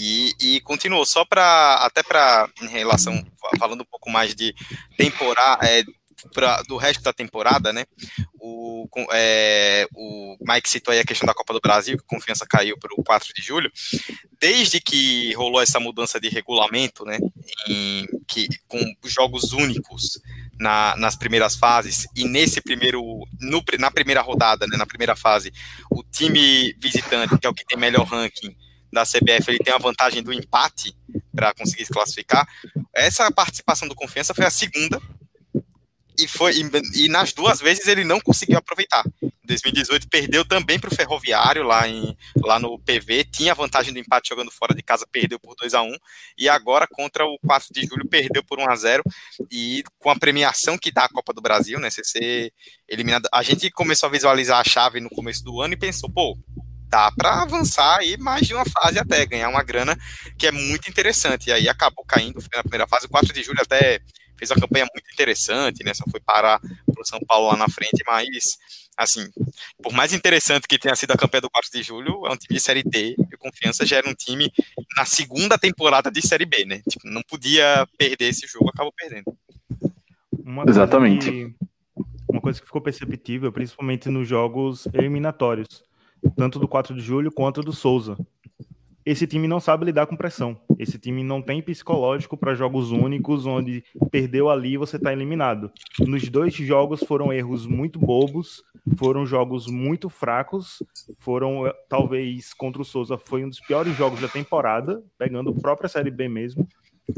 [0.00, 3.20] E, e continuou só para até para em relação
[3.58, 4.54] falando um pouco mais de
[4.96, 5.82] temporada é,
[6.32, 7.84] pra, do resto da temporada, né?
[8.40, 12.46] O, é, o Mike citou aí a questão da Copa do Brasil, que a confiança
[12.48, 13.72] caiu para o 4 de julho.
[14.40, 17.18] Desde que rolou essa mudança de regulamento, né?
[17.68, 20.20] Em, que, com jogos únicos
[20.60, 23.02] na, nas primeiras fases, e nesse primeiro,
[23.40, 25.52] no, na primeira rodada, né, na primeira fase,
[25.90, 28.54] o time visitante, que é o que tem melhor ranking
[28.92, 30.94] da CBF, ele tem a vantagem do empate
[31.34, 32.46] para conseguir se classificar.
[32.94, 35.00] Essa participação do Confiança foi a segunda
[36.18, 39.04] e foi e, e, nas duas vezes ele não conseguiu aproveitar.
[39.22, 43.92] Em 2018 perdeu também para o Ferroviário lá em lá no PV, tinha a vantagem
[43.92, 45.92] do empate jogando fora de casa, perdeu por 2 a 1
[46.36, 49.04] e agora contra o 4 de julho perdeu por 1 a 0
[49.50, 52.52] e com a premiação que dá a Copa do Brasil, né, ser
[52.88, 53.28] eliminado.
[53.32, 56.36] A gente começou a visualizar a chave no começo do ano e pensou, pô,
[56.88, 59.98] dá para avançar aí mais de uma fase até ganhar uma grana
[60.36, 61.48] que é muito interessante.
[61.48, 64.00] E aí acabou caindo na primeira fase, o 4 de julho até
[64.36, 65.92] fez uma campanha muito interessante, né?
[65.94, 68.56] Só foi parar o São Paulo lá na frente, mas
[68.96, 69.30] assim,
[69.80, 72.58] por mais interessante que tenha sido a campanha do 4 de julho, é um time
[72.58, 74.52] de Série D, e Confiança já era um time
[74.96, 76.82] na segunda temporada de Série B, né?
[76.88, 79.36] Tipo, não podia perder esse jogo, acabou perdendo.
[80.32, 81.30] Uma Exatamente.
[81.30, 81.54] Coisa que,
[82.28, 85.84] uma coisa que ficou perceptível, principalmente nos jogos eliminatórios,
[86.36, 88.16] tanto do 4 de julho quanto do Souza.
[89.04, 90.60] Esse time não sabe lidar com pressão.
[90.78, 95.72] Esse time não tem psicológico para jogos únicos, onde perdeu ali e você está eliminado.
[96.00, 98.62] Nos dois jogos foram erros muito bobos,
[98.98, 100.82] foram jogos muito fracos,
[101.18, 105.54] foram eh, talvez contra o Souza foi um dos piores jogos da temporada, pegando a
[105.54, 106.68] própria Série B mesmo.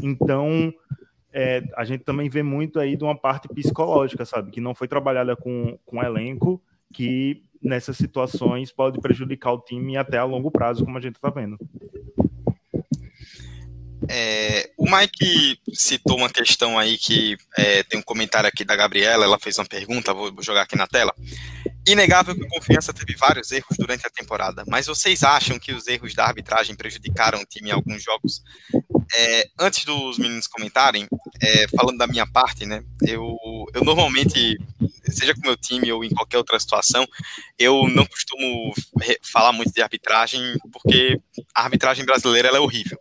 [0.00, 0.72] Então,
[1.32, 4.52] é, a gente também vê muito aí de uma parte psicológica, sabe?
[4.52, 10.18] Que não foi trabalhada com, com elenco, que nessas situações pode prejudicar o time até
[10.18, 11.58] a longo prazo, como a gente está vendo.
[14.08, 19.24] É, o Mike citou uma questão aí que é, tem um comentário aqui da Gabriela,
[19.24, 21.14] ela fez uma pergunta, vou, jogar aqui na tela.
[21.86, 25.86] Inegável que o Confiança teve vários erros durante a temporada, mas vocês acham que os
[25.86, 28.42] erros da arbitragem prejudicaram o time em alguns jogos?
[29.14, 31.08] É, antes dos meninos comentarem,
[31.40, 32.82] é, falando da minha parte, né?
[33.02, 33.36] Eu,
[33.74, 34.58] eu normalmente,
[35.10, 37.06] seja com meu time ou em qualquer outra situação,
[37.58, 38.72] eu não costumo
[39.32, 40.40] falar muito de arbitragem,
[40.72, 41.18] porque
[41.54, 42.98] a arbitragem brasileira é horrível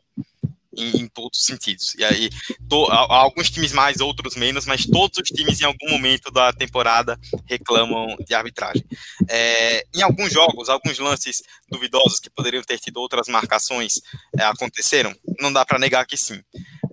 [0.80, 1.94] em, em, todos os sentidos.
[1.96, 2.30] E aí,
[2.68, 7.20] to, alguns times mais, outros menos, mas todos os times em algum momento da temporada
[7.46, 8.84] reclamam de arbitragem.
[9.28, 14.02] É, em alguns jogos, alguns lances duvidosos que poderiam ter tido outras marcações
[14.38, 15.14] é, aconteceram.
[15.40, 16.42] Não dá para negar que sim.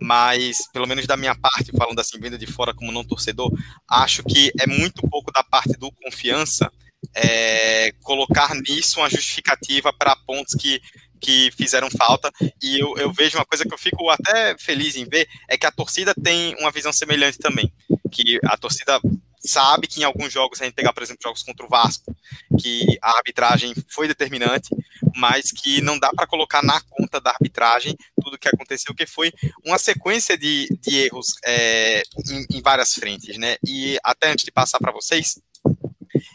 [0.01, 3.51] Mas, pelo menos da minha parte, falando assim, vindo de fora como não torcedor,
[3.89, 6.71] acho que é muito pouco da parte do confiança
[7.15, 10.81] é, colocar nisso uma justificativa para pontos que
[11.21, 12.31] que fizeram falta.
[12.63, 15.67] E eu, eu vejo uma coisa que eu fico até feliz em ver, é que
[15.67, 17.73] a torcida tem uma visão semelhante também.
[18.11, 19.01] Que a torcida
[19.47, 22.15] sabe que em alguns jogos, a gente pegar, por exemplo, jogos contra o Vasco,
[22.61, 24.69] que a arbitragem foi determinante,
[25.15, 29.33] mas que não dá para colocar na conta da arbitragem tudo que aconteceu, que foi
[29.65, 33.57] uma sequência de, de erros é, em, em, várias frentes, né?
[33.65, 35.39] E até antes de passar para vocês,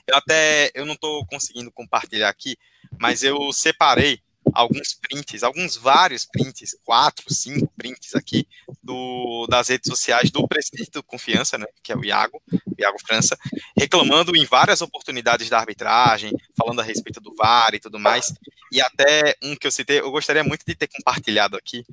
[0.08, 2.58] eu até eu não estou conseguindo compartilhar aqui,
[3.00, 4.20] mas eu separei
[4.54, 8.48] alguns prints, alguns vários prints, quatro, cinco prints aqui
[8.84, 12.42] do, das redes sociais do presidente do Confiança, né, que é o Iago,
[12.80, 13.38] Iago França,
[13.78, 18.34] reclamando em várias oportunidades da arbitragem, falando a respeito do VAR e tudo mais,
[18.72, 21.86] e até um que eu citei, eu gostaria muito de ter compartilhado aqui,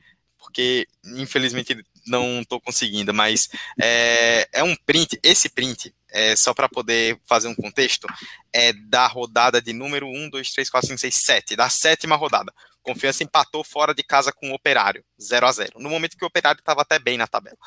[0.48, 6.70] porque infelizmente não estou conseguindo, mas é, é um print, esse print é, só para
[6.70, 8.06] poder fazer um contexto,
[8.50, 12.50] é da rodada de número 1, 2, 3, 4, 5, 6, 7, da sétima rodada.
[12.82, 16.28] Confiança empatou fora de casa com o Operário, 0 a 0 no momento que o
[16.28, 17.58] Operário estava até bem na tabela.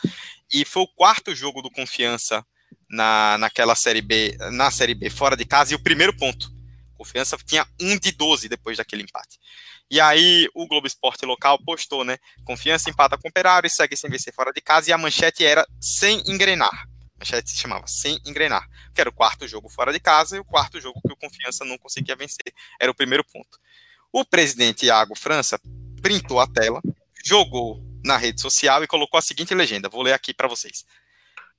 [0.52, 2.44] E foi o quarto jogo do Confiança
[2.90, 6.52] na, naquela Série B, na Série B, fora de casa, e o primeiro ponto.
[6.96, 9.40] Confiança tinha 1 de 12 depois daquele empate.
[9.92, 12.18] E aí o Globo Esporte local postou, né?
[12.46, 15.46] Confiança empata com o Operário e segue sem vencer fora de casa, e a manchete
[15.46, 16.88] era sem engrenar
[17.22, 20.46] manchete se chamava Sem Engrenar, que era o quarto jogo fora de casa e o
[20.46, 22.54] quarto jogo que o Confiança não conseguia vencer.
[22.80, 23.60] Era o primeiro ponto.
[24.12, 25.60] O presidente Iago França
[26.02, 26.82] printou a tela,
[27.24, 30.84] jogou na rede social e colocou a seguinte legenda: vou ler aqui para vocês.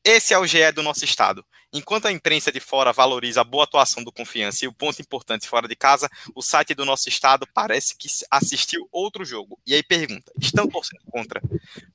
[0.05, 1.45] Esse é o GE do nosso estado.
[1.75, 5.49] Enquanto a imprensa de fora valoriza a boa atuação do Confiança e o ponto importante
[5.49, 9.59] fora de casa, o site do nosso estado parece que assistiu outro jogo.
[9.67, 11.41] E aí pergunta: estão torcendo contra?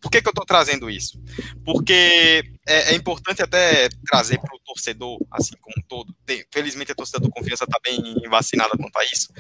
[0.02, 1.22] Por que, que eu estou trazendo isso?
[1.64, 6.12] Porque é, é importante até trazer para o torcedor, assim como um todo.
[6.26, 9.32] Tem, felizmente a torcida do Confiança está bem vacinada quanto a isso,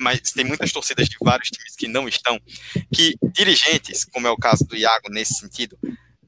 [0.00, 2.40] mas tem muitas torcidas de vários times que não estão,
[2.92, 5.78] que dirigentes, como é o caso do Iago nesse sentido,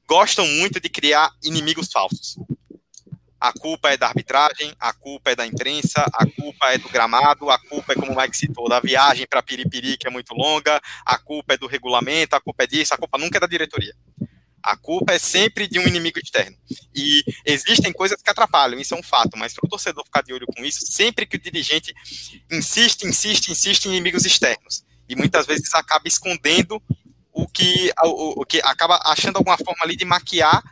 [0.07, 2.37] gostam muito de criar inimigos falsos
[3.40, 7.51] a culpa é da arbitragem, a culpa é da imprensa, a culpa é do gramado,
[7.51, 10.81] a culpa é, como o Mike citou, da viagem para Piripiri, que é muito longa,
[11.05, 13.94] a culpa é do regulamento, a culpa é disso, a culpa nunca é da diretoria.
[14.62, 16.57] A culpa é sempre de um inimigo externo.
[16.92, 20.33] E existem coisas que atrapalham, isso é um fato, mas para o torcedor ficar de
[20.33, 21.94] olho com isso, sempre que o dirigente
[22.51, 26.83] insiste, insiste, insiste em inimigos externos, e muitas vezes acaba escondendo
[27.33, 30.62] o que, o, o que acaba achando alguma forma ali de maquiar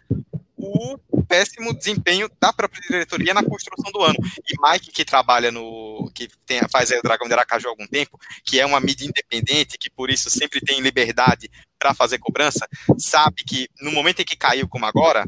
[0.56, 4.16] o péssimo desempenho da própria diretoria na construção do ano.
[4.48, 6.10] E Mike, que trabalha no.
[6.14, 9.78] que tem, faz o Dragão de Aracaju há algum tempo, que é uma mídia independente,
[9.78, 12.66] que por isso sempre tem liberdade para fazer cobrança,
[12.98, 15.26] sabe que no momento em que caiu como agora,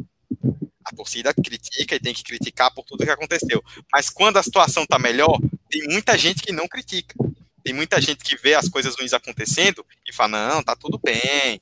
[0.84, 3.62] a torcida critica e tem que criticar por tudo que aconteceu.
[3.92, 7.14] Mas quando a situação está melhor, tem muita gente que não critica.
[7.62, 11.60] Tem muita gente que vê as coisas ruins acontecendo e fala: não, tá tudo bem,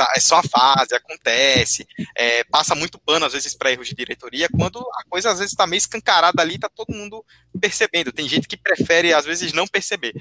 [0.00, 1.86] tá, é só a fase, acontece,
[2.16, 5.52] é, passa muito pano às vezes para erros de diretoria, quando a coisa às vezes
[5.52, 7.24] está meio escancarada ali, tá todo mundo
[7.60, 8.12] percebendo.
[8.12, 10.14] Tem gente que prefere às vezes não perceber.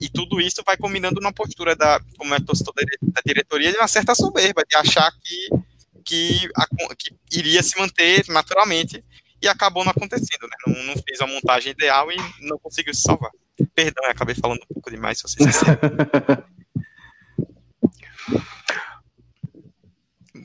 [0.00, 3.88] E tudo isso vai combinando numa postura da, como é torcedor da diretoria, de uma
[3.88, 5.48] certa soberba, de achar que,
[6.04, 9.04] que, a, que iria se manter naturalmente
[9.42, 10.56] e acabou não acontecendo, né?
[10.66, 13.30] Não, não fez a montagem ideal e não conseguiu se salvar.
[13.74, 15.60] Perdão, acabei falando um pouco demais, se vocês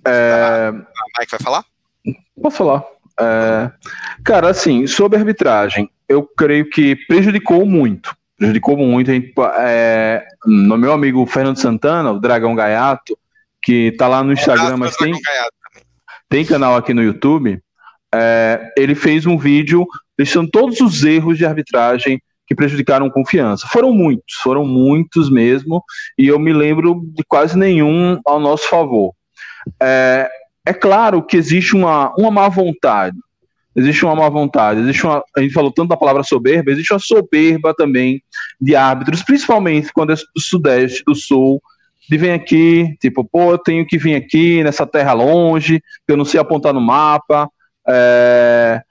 [0.05, 0.71] É...
[0.71, 1.65] Mike vai falar?
[2.41, 2.83] Posso falar.
[3.19, 3.71] É...
[4.23, 8.15] Cara, assim, sobre arbitragem, eu creio que prejudicou muito.
[8.37, 9.11] Prejudicou muito.
[9.59, 10.25] É...
[10.45, 13.17] No meu amigo Fernando Santana, o Dragão Gaiato,
[13.61, 15.13] que tá lá no Instagram, mas tem,
[16.29, 17.61] tem canal aqui no YouTube.
[18.13, 18.73] É...
[18.77, 19.85] Ele fez um vídeo
[20.17, 23.65] listando todos os erros de arbitragem que prejudicaram confiança.
[23.67, 25.81] Foram muitos, foram muitos mesmo,
[26.17, 29.13] e eu me lembro de quase nenhum ao nosso favor.
[29.81, 30.29] É,
[30.65, 33.17] é claro que existe uma, uma má vontade.
[33.75, 36.99] Existe uma má vontade, existe uma, a gente falou tanto da palavra soberba, existe uma
[36.99, 38.21] soberba também
[38.59, 41.61] de árbitros, principalmente quando é do Sudeste, do Sul,
[42.09, 46.17] de vir aqui, tipo, pô, eu tenho que vir aqui nessa terra longe, que eu
[46.17, 47.49] não sei apontar no mapa,
[47.87, 48.81] é,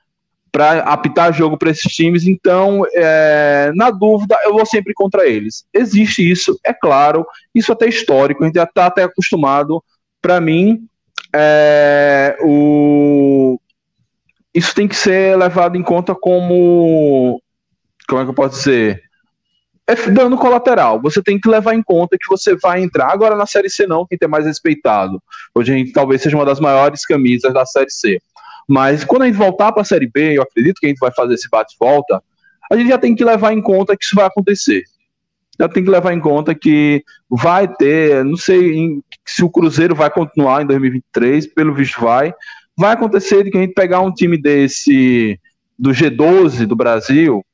[0.51, 5.67] para apitar jogo para esses times, então, é, na dúvida, eu vou sempre contra eles.
[5.75, 9.85] Existe isso, é claro, isso até é histórico, a gente já está até acostumado
[10.21, 10.87] para mim,
[11.35, 13.59] é, o,
[14.55, 17.41] isso tem que ser levado em conta como.
[18.09, 19.03] Como é que eu posso dizer?
[19.87, 21.01] É dano colateral.
[21.01, 24.07] Você tem que levar em conta que você vai entrar agora na Série C, não,
[24.07, 25.21] quem tem mais respeitado.
[25.55, 28.19] Hoje a gente talvez seja uma das maiores camisas da Série C.
[28.69, 31.13] Mas quando a gente voltar para a Série B, eu acredito que a gente vai
[31.13, 32.23] fazer esse bate-volta,
[32.71, 34.85] a gente já tem que levar em conta que isso vai acontecer
[35.61, 40.09] já tem que levar em conta que vai ter, não sei se o Cruzeiro vai
[40.09, 42.33] continuar em 2023, pelo visto vai,
[42.77, 45.39] vai acontecer de que a gente pegar um time desse
[45.79, 47.45] do G12 do Brasil,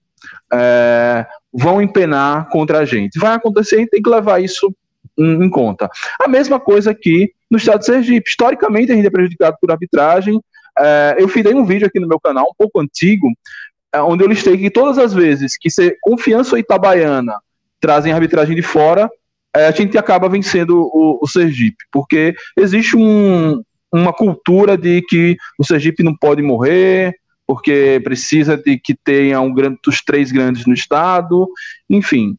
[0.52, 3.18] é, vão empenar contra a gente.
[3.18, 4.72] Vai acontecer, a gente tem que levar isso
[5.18, 5.90] em, em conta.
[6.22, 8.28] A mesma coisa aqui no estado de Sergipe.
[8.28, 10.40] Historicamente, a gente é prejudicado por arbitragem.
[10.78, 13.28] É, eu fiz um vídeo aqui no meu canal, um pouco antigo,
[13.92, 17.34] é, onde eu listei que todas as vezes que ser Confiança ou Itabaiana
[17.80, 19.08] trazem arbitragem de fora,
[19.54, 23.62] é, a gente acaba vencendo o, o Sergipe, porque existe um,
[23.92, 27.14] uma cultura de que o Sergipe não pode morrer,
[27.46, 31.48] porque precisa de que tenha um grande, os três grandes no estado,
[31.88, 32.36] enfim.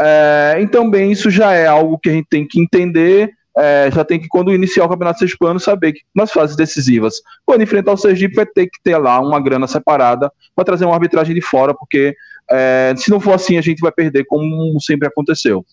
[0.00, 4.04] É, então, bem, isso já é algo que a gente tem que entender, é, já
[4.04, 7.96] tem que, quando iniciar o Campeonato Sergipano, saber que nas fases decisivas, quando enfrentar o
[7.96, 11.74] Sergipe, vai ter que ter lá uma grana separada para trazer uma arbitragem de fora,
[11.74, 12.14] porque
[12.50, 15.64] é, se não for assim, a gente vai perder, como sempre aconteceu.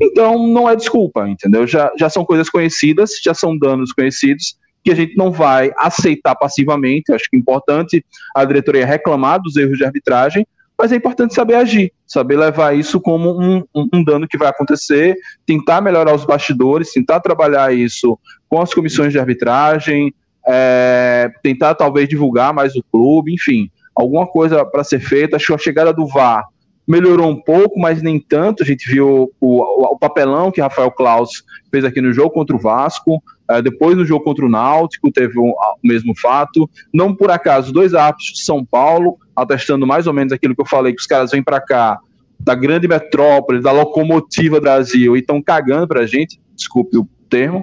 [0.00, 1.66] Então, não é desculpa, entendeu?
[1.66, 6.34] Já, já são coisas conhecidas, já são danos conhecidos, que a gente não vai aceitar
[6.34, 7.12] passivamente.
[7.12, 10.46] Acho que é importante a diretoria reclamar dos erros de arbitragem,
[10.78, 14.48] mas é importante saber agir, saber levar isso como um, um, um, dano que vai
[14.48, 20.12] acontecer, tentar melhorar os bastidores, tentar trabalhar isso com as comissões de arbitragem,
[20.46, 25.36] é, tentar talvez divulgar mais o clube, enfim alguma coisa para ser feita.
[25.36, 26.44] Acho que a chegada do VAR
[26.86, 28.62] melhorou um pouco, mas nem tanto.
[28.62, 32.58] A gente viu o, o papelão que Rafael Klaus fez aqui no jogo contra o
[32.58, 33.22] Vasco.
[33.50, 36.68] Uh, depois no jogo contra o Náutico teve um, o mesmo fato.
[36.92, 40.66] Não por acaso, dois árbitros de São Paulo, atestando mais ou menos aquilo que eu
[40.66, 41.98] falei, que os caras vêm para cá
[42.38, 47.62] da grande metrópole, da locomotiva Brasil, e estão cagando para a gente, desculpe o termo.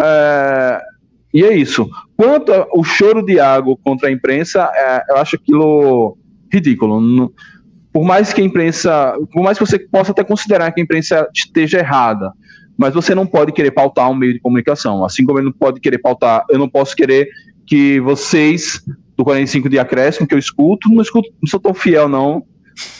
[0.00, 0.91] Uh,
[1.32, 1.88] e é isso.
[2.16, 6.16] Quanto ao choro de água contra a imprensa, é, eu acho aquilo
[6.52, 7.32] ridículo.
[7.92, 11.26] Por mais que a imprensa, por mais que você possa até considerar que a imprensa
[11.34, 12.32] esteja errada,
[12.76, 15.04] mas você não pode querer pautar um meio de comunicação.
[15.04, 17.28] Assim como ele não pode querer pautar, eu não posso querer
[17.66, 18.82] que vocês
[19.16, 22.44] do 45 de acréscimo que eu escuto, não escuto, não sou tão fiel não,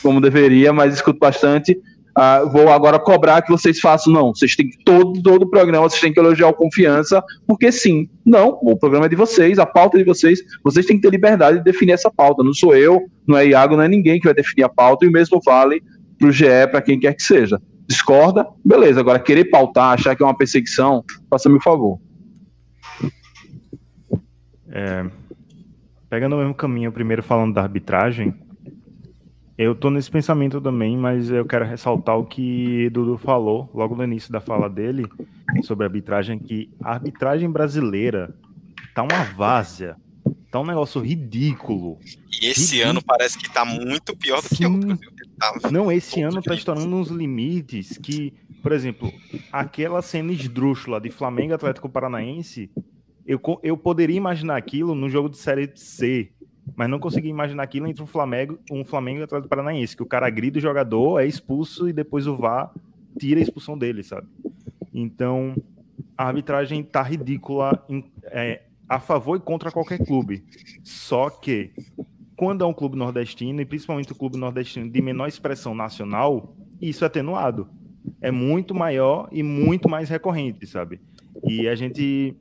[0.03, 1.79] como deveria, mas escuto bastante
[2.17, 4.13] Uh, vou agora cobrar que vocês façam.
[4.13, 7.73] Não, vocês têm que, todo, todo o programa, vocês têm que elogiar o confiança, porque
[7.73, 11.03] sim, não, o programa é de vocês, a pauta é de vocês, vocês têm que
[11.03, 12.43] ter liberdade de definir essa pauta.
[12.43, 15.09] Não sou eu, não é Iago, não é ninguém que vai definir a pauta, e
[15.09, 15.83] o mesmo vale
[16.19, 17.61] para o GE, para quem quer que seja.
[17.89, 18.47] Discorda?
[18.65, 21.99] Beleza, agora querer pautar, achar que é uma perseguição, faça-me o favor.
[24.71, 25.05] É,
[26.09, 28.35] pegando o mesmo caminho, primeiro falando da arbitragem,
[29.57, 34.05] eu tô nesse pensamento também, mas eu quero ressaltar o que Dudu falou logo no
[34.05, 35.07] início da fala dele
[35.63, 38.35] sobre a arbitragem, que a arbitragem brasileira
[38.95, 39.97] tá uma várzea,
[40.51, 41.99] tá um negócio ridículo.
[42.41, 42.91] E esse ridículo.
[42.91, 44.57] ano parece que tá muito pior do Sim.
[44.57, 44.99] que outro.
[45.39, 48.33] Tá Não, esse ano tá estourando uns limites que
[48.63, 49.13] por exemplo,
[49.51, 52.71] aquela cena esdrúxula de Flamengo Atlético Paranaense,
[53.27, 56.31] eu, eu poderia imaginar aquilo no jogo de Série C,
[56.77, 60.07] mas não consegui imaginar aquilo entre um Flamengo, um Flamengo e Atlético Paranaense, que o
[60.07, 62.73] cara grita o jogador, é expulso e depois o VAR
[63.19, 64.27] tira a expulsão dele, sabe?
[64.93, 65.55] Então,
[66.17, 67.85] a arbitragem tá ridícula
[68.25, 70.45] é, a favor e contra qualquer clube.
[70.83, 71.71] Só que,
[72.37, 77.05] quando é um clube nordestino, e principalmente o clube nordestino de menor expressão nacional, isso
[77.05, 77.69] é atenuado.
[78.21, 81.01] É muito maior e muito mais recorrente, sabe?
[81.45, 82.37] E a gente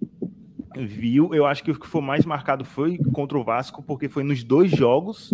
[0.76, 4.24] viu, eu acho que o que foi mais marcado foi contra o Vasco, porque foi
[4.24, 5.34] nos dois jogos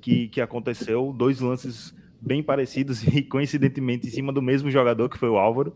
[0.00, 5.18] que, que aconteceu, dois lances bem parecidos e coincidentemente em cima do mesmo jogador, que
[5.18, 5.74] foi o Álvaro.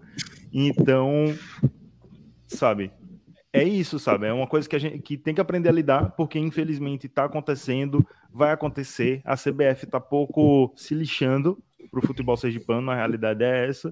[0.53, 1.35] Então,
[2.47, 2.91] sabe,
[3.53, 4.27] é isso, sabe?
[4.27, 7.25] É uma coisa que a gente que tem que aprender a lidar, porque infelizmente está
[7.25, 9.23] acontecendo, vai acontecer.
[9.25, 11.59] A CBF está pouco se lixando
[11.91, 13.91] para o futebol sergipano, a realidade é essa.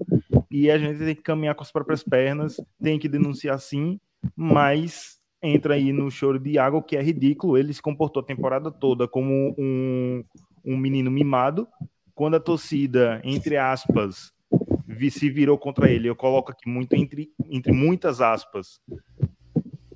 [0.51, 3.99] E a gente tem que caminhar com as próprias pernas, tem que denunciar sim,
[4.35, 7.57] mas entra aí no choro de Iago, que é ridículo.
[7.57, 10.23] Ele se comportou a temporada toda como um,
[10.65, 11.67] um menino mimado.
[12.13, 14.31] Quando a torcida, entre aspas,
[15.11, 18.79] se virou contra ele, eu coloco aqui muito entre, entre muitas aspas,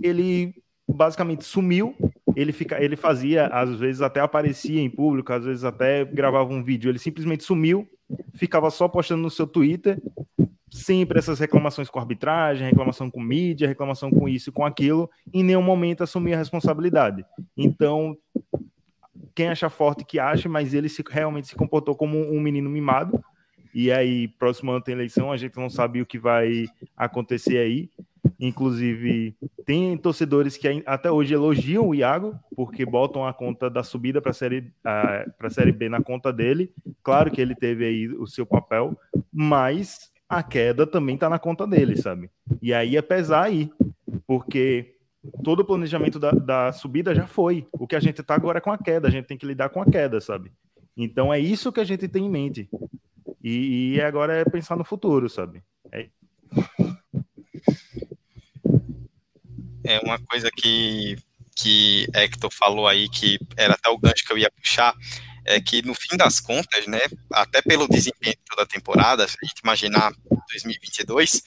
[0.02, 0.54] ele
[0.88, 1.96] basicamente sumiu.
[2.36, 6.64] Ele, fica, ele fazia, às vezes até aparecia em público, às vezes até gravava um
[6.64, 6.90] vídeo.
[6.90, 7.88] Ele simplesmente sumiu,
[8.36, 10.02] ficava só postando no seu Twitter,
[10.84, 15.44] sempre essas reclamações com arbitragem, reclamação com mídia, reclamação com isso e com aquilo, em
[15.44, 17.26] nenhum momento assumia a responsabilidade.
[17.56, 18.18] Então,
[19.34, 23.24] quem acha forte que acha, mas ele se, realmente se comportou como um menino mimado.
[23.74, 26.66] E aí, próximo ano tem eleição, a gente não sabe o que vai
[26.98, 27.90] acontecer aí.
[28.40, 34.22] Inclusive, tem torcedores que até hoje elogiam o Iago, porque botam a conta da subida
[34.22, 36.72] para série, a série B na conta dele.
[37.02, 38.98] Claro que ele teve aí o seu papel,
[39.32, 42.30] mas a queda também está na conta dele, sabe?
[42.62, 43.70] E aí é pesar aí,
[44.26, 44.96] porque
[45.44, 47.68] todo o planejamento da, da subida já foi.
[47.74, 49.70] O que a gente está agora é com a queda, a gente tem que lidar
[49.70, 50.52] com a queda, sabe?
[50.96, 52.70] Então é isso que a gente tem em mente.
[53.44, 55.62] E, e agora é pensar no futuro, sabe?
[55.92, 56.08] É
[59.84, 61.18] é uma coisa que,
[61.56, 64.96] que Hector falou aí, que era até o gancho que eu ia puxar,
[65.46, 67.00] é que no fim das contas, né,
[67.32, 70.12] até pelo desempenho da temporada, se a gente imaginar
[70.50, 71.42] 2022,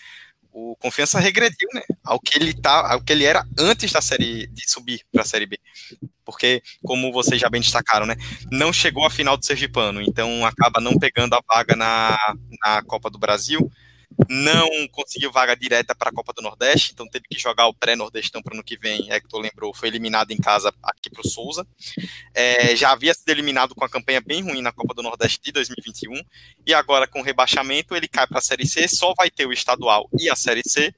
[0.52, 4.46] o Confiança regrediu, né, ao que ele tá, ao que ele era antes da série
[4.46, 5.58] de subir para a série B.
[6.24, 8.16] Porque, como vocês já bem destacaram, né,
[8.50, 12.16] não chegou à final do Sergipano, então acaba não pegando a vaga na,
[12.64, 13.70] na Copa do Brasil
[14.28, 18.42] não conseguiu vaga direta para a Copa do Nordeste, então teve que jogar o pré-nordestão
[18.42, 19.10] para o ano que vem.
[19.10, 21.66] Hector lembrou, foi eliminado em casa aqui para o Souza.
[22.34, 25.52] É, já havia sido eliminado com a campanha bem ruim na Copa do Nordeste de
[25.52, 26.20] 2021,
[26.66, 29.52] e agora com o rebaixamento ele cai para a Série C, só vai ter o
[29.52, 30.94] estadual e a Série C,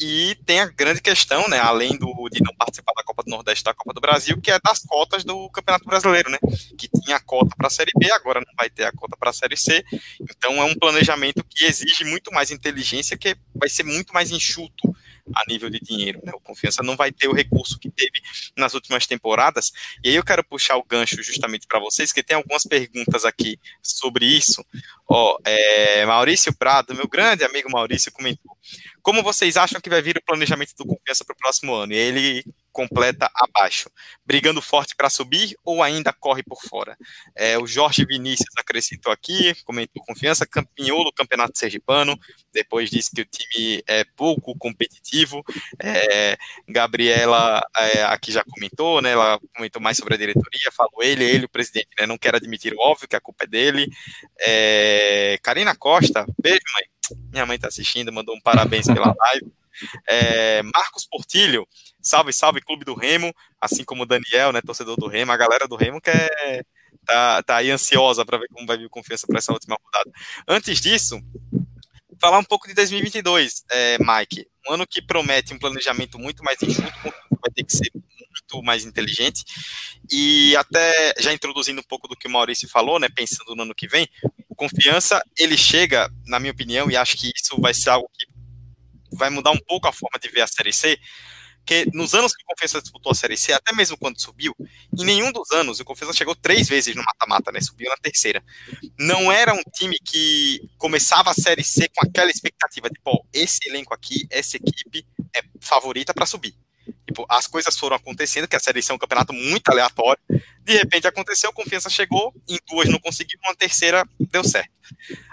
[0.00, 3.64] e tem a grande questão, né, além do, de não participar da Copa do Nordeste
[3.64, 6.38] da Copa do Brasil, que é das cotas do Campeonato Brasileiro, né?
[6.76, 9.30] Que tinha a cota para a Série B, agora não vai ter a cota para
[9.30, 9.84] a Série C.
[10.20, 14.94] Então é um planejamento que exige muito mais inteligência, que vai ser muito mais enxuto
[15.34, 16.20] a nível de dinheiro.
[16.24, 16.32] Né?
[16.34, 18.20] O Confiança não vai ter o recurso que teve
[18.56, 19.72] nas últimas temporadas.
[20.02, 23.58] E aí eu quero puxar o gancho justamente para vocês, que tem algumas perguntas aqui
[23.82, 24.64] sobre isso.
[25.08, 28.56] Ó, é, Maurício Prado, meu grande amigo Maurício, comentou.
[29.02, 31.92] Como vocês acham que vai vir o planejamento do Confiança para o próximo ano?
[31.92, 32.44] E ele
[32.78, 33.90] completa abaixo.
[34.24, 36.96] Brigando forte para subir ou ainda corre por fora?
[37.34, 42.16] É, o Jorge Vinícius acrescentou aqui, comentou confiança, campeão do Campeonato Sergipano,
[42.52, 45.42] depois disse que o time é pouco competitivo.
[45.82, 46.36] É,
[46.68, 49.10] Gabriela é, aqui já comentou, né?
[49.10, 52.06] Ela comentou mais sobre a diretoria, falou ele, ele, o presidente, né?
[52.06, 53.88] Não quer admitir o óbvio que a culpa é dele.
[54.40, 56.97] É, Karina Costa, beijo, mãe
[57.32, 59.52] minha mãe está assistindo, mandou um parabéns pela live.
[60.08, 61.66] É, Marcos Portilho,
[62.00, 65.68] salve, salve, Clube do Remo, assim como o Daniel, né, torcedor do Remo, a galera
[65.68, 66.64] do Remo que é,
[67.04, 70.10] tá, tá aí ansiosa para ver como vai vir confiança para essa última rodada.
[70.48, 71.20] Antes disso,
[72.20, 76.60] falar um pouco de 2022, é, Mike, um ano que promete um planejamento muito mais
[76.62, 79.44] enxuto, vai ter que ser muito mais inteligente,
[80.10, 83.74] e até já introduzindo um pouco do que o Maurício falou, né, pensando no ano
[83.74, 84.08] que vem,
[84.58, 88.26] confiança, ele chega, na minha opinião, e acho que isso vai ser algo que
[89.16, 90.98] vai mudar um pouco a forma de ver a Série C,
[91.64, 94.54] que nos anos que o Confiança disputou a Série C, até mesmo quando subiu,
[94.98, 97.60] em nenhum dos anos o Confiança chegou três vezes no mata-mata, né?
[97.60, 98.42] Subiu na terceira.
[98.98, 103.60] Não era um time que começava a Série C com aquela expectativa de, pô, esse
[103.66, 105.06] elenco aqui, essa equipe
[105.36, 106.54] é favorita para subir.
[107.08, 110.20] Tipo, as coisas foram acontecendo, que a Série C é um campeonato muito aleatório.
[110.62, 114.70] De repente aconteceu, Confiança chegou, em duas não conseguiu, uma terceira deu certo.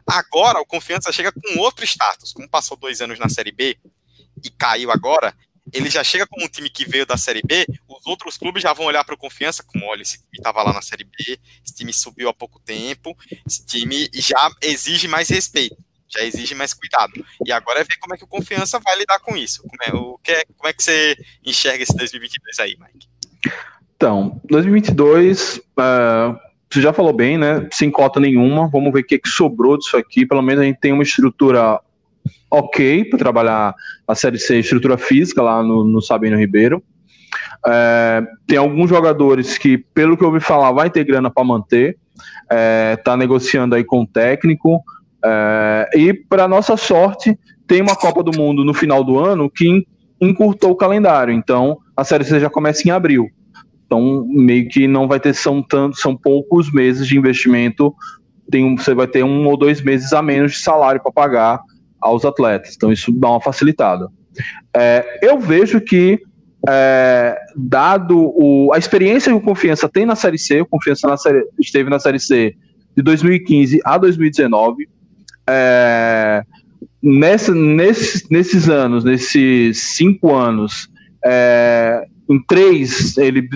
[0.08, 2.32] Agora o Confiança chega com outro status.
[2.32, 3.78] Como passou dois anos na Série B
[4.42, 5.36] e caiu agora,
[5.74, 8.72] ele já chega como um time que veio da Série B, os outros clubes já
[8.72, 11.76] vão olhar para o Confiança como, olha, esse time estava lá na Série B, esse
[11.76, 15.76] time subiu há pouco tempo, esse time já exige mais respeito,
[16.10, 17.14] já exige mais cuidado.
[17.46, 19.64] E agora é ver como é que o Confiança vai lidar com isso.
[19.64, 23.08] Como é, o que é, como é que você enxerga esse 2022 aí, Mike?
[23.96, 26.36] Então, 2022, uh, é,
[26.70, 27.68] você já falou bem, né?
[27.72, 28.68] Sem cota nenhuma.
[28.68, 30.26] Vamos ver o que, que sobrou disso aqui.
[30.26, 31.80] Pelo menos a gente tem uma estrutura
[32.50, 33.76] ok para trabalhar
[34.08, 36.84] a Série C, estrutura física lá no, no Sabino Ribeiro.
[37.68, 41.98] É, tem alguns jogadores que, pelo que eu ouvi falar, vai ter grana para manter.
[42.50, 44.84] É, tá negociando aí com o técnico.
[45.26, 49.86] É, e, para nossa sorte, tem uma Copa do Mundo no final do ano que
[50.22, 51.34] encurtou o calendário.
[51.34, 53.30] Então, a Série C já começa em abril.
[53.86, 57.94] Então, meio que não vai ter, são, tanto, são poucos meses de investimento.
[58.52, 61.60] Tem, você vai ter um ou dois meses a menos de salário para pagar
[62.00, 62.74] aos atletas.
[62.76, 64.10] Então, isso dá uma facilitada.
[64.76, 66.20] É, eu vejo que,
[66.68, 71.18] é, dado o, a experiência que o Confiança tem na Série C, o Confiança na
[71.18, 72.56] série, esteve na Série C
[72.96, 74.88] de 2015 a 2019,
[75.48, 76.44] é,
[77.02, 80.90] nessa, nesse, nesses anos, nesses cinco anos,
[81.24, 83.48] é, em três ele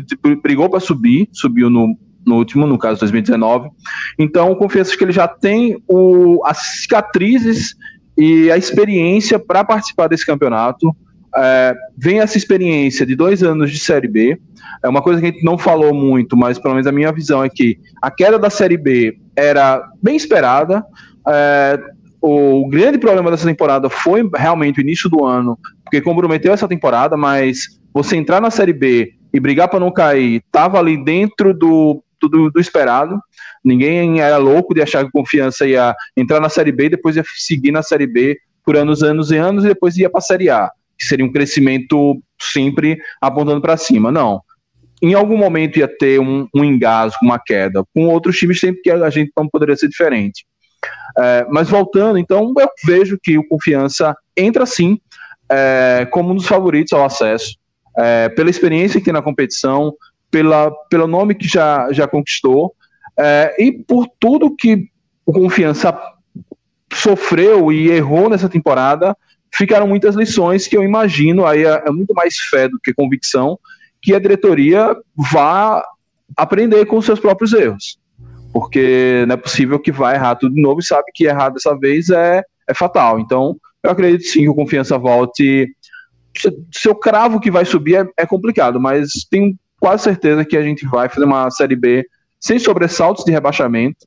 [0.42, 3.70] brigou para subir, subiu no, no último, no caso 2019.
[4.18, 7.76] Então, confesso que ele já tem o, as cicatrizes
[8.18, 10.96] e a experiência para participar desse campeonato.
[11.36, 14.40] É, vem essa experiência de dois anos de Série B.
[14.84, 17.44] É uma coisa que a gente não falou muito, mas pelo menos a minha visão
[17.44, 20.84] é que a queda da Série B era bem esperada.
[21.28, 21.80] É,
[22.22, 27.16] o grande problema dessa temporada foi realmente o início do ano, porque comprometeu essa temporada,
[27.16, 32.04] mas você entrar na Série B e brigar para não cair, estava ali dentro do,
[32.22, 33.20] do, do, esperado.
[33.64, 37.24] Ninguém era louco de achar que confiança ia entrar na Série B e depois ia
[37.38, 40.50] seguir na Série B por anos, anos e anos e depois ia para a Série
[40.50, 44.12] A, que seria um crescimento sempre apontando para cima.
[44.12, 44.42] Não.
[45.02, 47.84] Em algum momento ia ter um, um engasgo, uma queda.
[47.94, 50.46] Com outros times, sempre que a gente não poderia ser diferente.
[51.18, 54.99] É, mas voltando, então, eu vejo que o Confiança entra sim
[55.49, 57.55] é, como um dos favoritos ao acesso,
[57.97, 59.93] é, pela experiência que tem na competição,
[60.30, 62.74] pela, pelo nome que já, já conquistou
[63.18, 64.88] é, e por tudo que
[65.26, 65.97] o Confiança
[66.93, 69.16] sofreu e errou nessa temporada,
[69.53, 73.60] ficaram muitas lições que eu imagino, aí é, é muito mais fé do que convicção,
[74.01, 74.95] que a diretoria
[75.32, 75.84] vá
[76.38, 77.99] aprender com seus próprios erros.
[78.60, 81.74] Porque não é possível que vá errar tudo de novo e sabe que errar dessa
[81.78, 83.18] vez é, é fatal.
[83.18, 85.74] Então, eu acredito sim que o Confiança volte.
[86.74, 90.86] Seu cravo que vai subir é, é complicado, mas tenho quase certeza que a gente
[90.86, 92.05] vai fazer uma Série B
[92.38, 94.05] sem sobressaltos de rebaixamento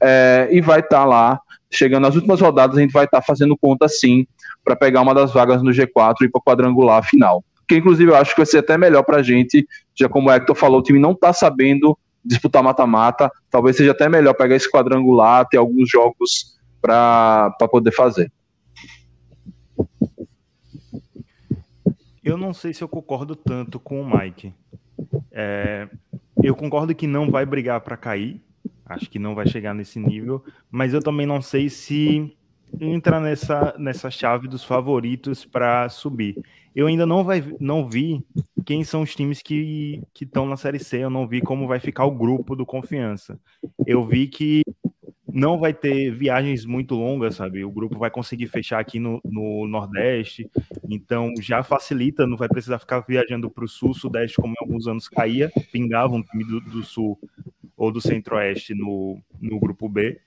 [0.00, 1.40] é, e vai estar tá lá,
[1.70, 4.26] chegando nas últimas rodadas, a gente vai estar tá fazendo conta sim
[4.64, 7.44] para pegar uma das vagas no G4 e para o quadrangular final.
[7.68, 10.32] Que inclusive eu acho que vai ser até melhor para a gente, já como o
[10.32, 14.70] Hector falou, o time não está sabendo disputar mata-mata, talvez seja até melhor pegar esse
[14.70, 18.30] quadrangular, ter alguns jogos para poder fazer.
[22.22, 24.54] Eu não sei se eu concordo tanto com o Mike.
[25.30, 25.88] É,
[26.42, 28.40] eu concordo que não vai brigar para cair,
[28.86, 32.36] acho que não vai chegar nesse nível, mas eu também não sei se
[32.80, 36.36] entra nessa, nessa chave dos favoritos para subir.
[36.74, 38.24] Eu ainda não, vai, não vi
[38.64, 42.04] quem são os times que estão na Série C, eu não vi como vai ficar
[42.04, 43.38] o grupo do Confiança.
[43.86, 44.62] Eu vi que
[45.32, 47.64] não vai ter viagens muito longas, sabe?
[47.64, 50.48] O grupo vai conseguir fechar aqui no, no Nordeste,
[50.88, 54.86] então já facilita, não vai precisar ficar viajando para o Sul, Sudeste, como em alguns
[54.86, 57.18] anos caía, pingava um time do, do Sul
[57.76, 60.20] ou do Centro-Oeste no, no grupo B.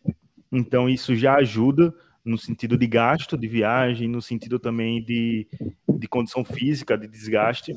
[0.52, 1.94] Então isso já ajuda
[2.26, 5.48] no sentido de gasto de viagem, no sentido também de,
[5.88, 7.76] de condição física, de desgaste.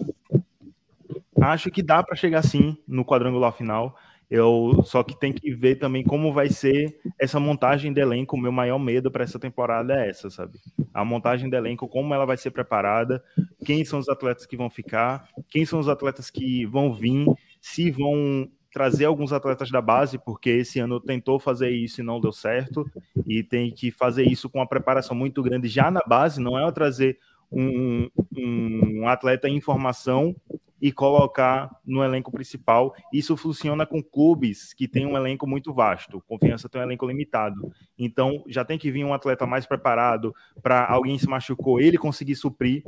[1.40, 3.94] Acho que dá para chegar sim no quadrangular final.
[4.30, 8.36] Eu só que tem que ver também como vai ser essa montagem de elenco.
[8.36, 10.58] O meu maior medo para essa temporada é essa, sabe?
[10.92, 13.22] A montagem de elenco, como ela vai ser preparada,
[13.64, 17.26] quem são os atletas que vão ficar, quem são os atletas que vão vir,
[17.60, 22.20] se vão trazer alguns atletas da base, porque esse ano tentou fazer isso e não
[22.20, 22.88] deu certo,
[23.26, 26.70] e tem que fazer isso com uma preparação muito grande já na base, não é
[26.70, 27.18] trazer
[27.50, 30.36] um, um atleta em formação
[30.80, 32.94] e colocar no elenco principal.
[33.12, 36.22] Isso funciona com clubes que têm um elenco muito vasto.
[36.28, 37.72] Confiança tem um elenco limitado.
[37.98, 42.36] Então, já tem que vir um atleta mais preparado para alguém se machucou, ele conseguir
[42.36, 42.82] suprir.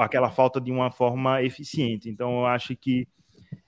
[0.00, 2.10] aquela falta de uma forma eficiente.
[2.10, 3.08] Então, eu acho que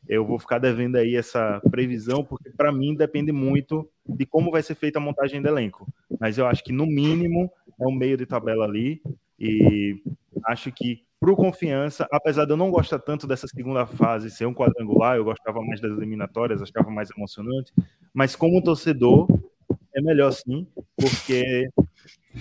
[0.08, 4.62] eu vou ficar devendo aí essa previsão, porque para mim depende muito de como vai
[4.62, 5.86] ser feita a montagem do elenco.
[6.20, 7.50] Mas eu acho que no mínimo
[7.80, 9.02] é um meio de tabela ali
[9.38, 10.00] e
[10.46, 14.44] acho que para o Confiança, apesar de eu não gostar tanto dessa segunda fase ser
[14.44, 17.72] um quadrangular, eu gostava mais das eliminatórias, achava mais emocionante,
[18.12, 19.26] mas como torcedor
[19.94, 21.70] é melhor sim, porque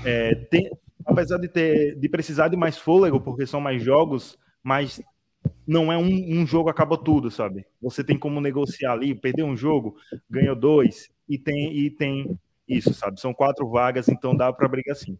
[0.03, 0.69] é, tem,
[1.05, 5.01] apesar de ter de precisar de mais fôlego, porque são mais jogos, mas
[5.65, 7.65] não é um, um, jogo acaba tudo, sabe?
[7.81, 9.95] Você tem como negociar ali, perder um jogo,
[10.29, 12.37] ganhou dois e tem e tem
[12.67, 13.19] isso, sabe?
[13.19, 15.17] São quatro vagas, então dá para brigar sim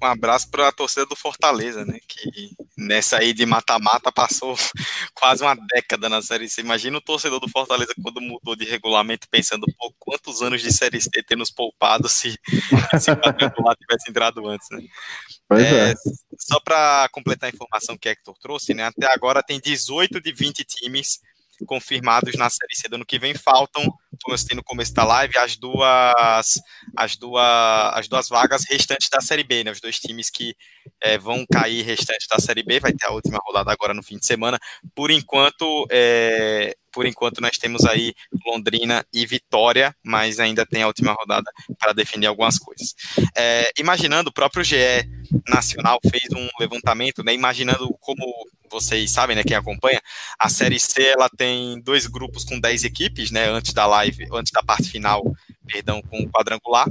[0.00, 1.98] um abraço para a torcida do Fortaleza, né?
[2.06, 4.56] Que nessa aí de mata-mata passou
[5.12, 6.60] quase uma década na Série C.
[6.60, 11.00] Imagina o torcedor do Fortaleza quando mudou de regulamento, pensando, pô, quantos anos de Série
[11.00, 12.38] C ter nos poupado se,
[13.00, 14.82] se o lá tivesse entrado antes, né?
[15.50, 15.94] É, é.
[16.38, 18.84] Só para completar a informação que Hector trouxe, né?
[18.84, 21.20] Até agora tem 18 de 20 times
[21.66, 23.34] confirmados na Série C do ano que vem.
[23.34, 23.82] Faltam,
[24.22, 26.60] como eu citei no começo da live, as duas,
[26.96, 29.70] as duas, as duas vagas restantes da Série B, né?
[29.70, 30.54] Os dois times que
[31.00, 32.80] é, vão cair restantes da Série B.
[32.80, 34.58] Vai ter a última rodada agora no fim de semana.
[34.94, 38.12] Por enquanto, é, por enquanto nós temos aí
[38.44, 42.92] Londrina e Vitória, mas ainda tem a última rodada para definir algumas coisas.
[43.36, 44.74] É, imaginando, o próprio GE
[45.46, 48.20] Nacional fez um levantamento, né, imaginando como
[48.68, 50.02] vocês sabem, né, quem acompanha,
[50.40, 54.50] a Série C ela tem dois grupos com 10 equipes, né, antes da live, antes
[54.50, 55.22] da parte final,
[55.68, 56.88] perdão, com o quadrangular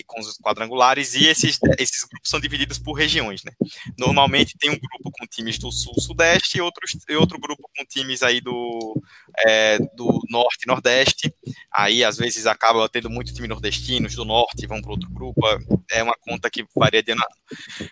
[0.00, 3.52] e com os quadrangulares, e esses, esses grupos são divididos por regiões, né.
[3.98, 8.40] Normalmente tem um grupo com times do sul-sudeste e, e outro grupo com times aí
[8.40, 9.00] do,
[9.46, 11.32] é, do norte nordeste,
[11.72, 15.40] aí às vezes acaba tendo muito time nordestinos do norte, vão para outro grupo,
[15.90, 17.20] é uma conta que varia de ano.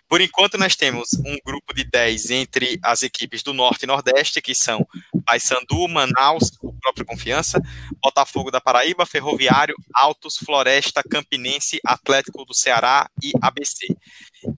[0.08, 4.40] Por enquanto nós temos um grupo de 10 entre as equipes do norte e nordeste,
[4.40, 4.86] que são
[5.24, 7.60] Paysandu, Manaus, o próprio Confiança,
[8.02, 13.86] Botafogo da Paraíba, Ferroviário, Altos, Floresta, Campinense, Atlético do Ceará e ABC.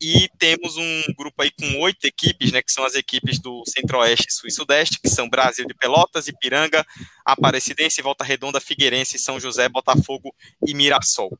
[0.00, 4.26] E temos um grupo aí com oito equipes, né, que são as equipes do Centro-Oeste,
[4.30, 6.84] Sul e Sudeste, que são Brasil de Pelotas, Ipiranga,
[7.24, 10.34] Aparecidense, Volta Redonda, Figueirense, São José, Botafogo
[10.66, 11.30] e Mirassol.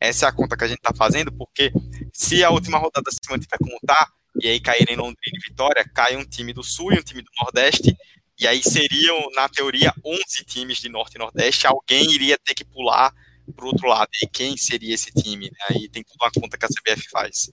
[0.00, 1.72] Essa é a conta que a gente está fazendo, porque
[2.12, 4.08] se a última rodada se mantiver como está,
[4.40, 7.30] e aí caírem Londrina e Vitória, cai um time do Sul e um time do
[7.42, 7.96] Nordeste,
[8.38, 12.64] e aí seriam, na teoria, 11 times de Norte e Nordeste, alguém iria ter que
[12.64, 13.12] pular
[13.52, 14.08] para o outro lado.
[14.22, 15.46] E quem seria esse time?
[15.46, 15.58] Né?
[15.70, 17.50] Aí tem tudo uma conta que a CBF faz.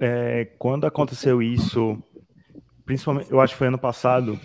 [0.00, 2.02] É, quando aconteceu isso,
[2.86, 4.40] principalmente, eu acho que foi ano passado,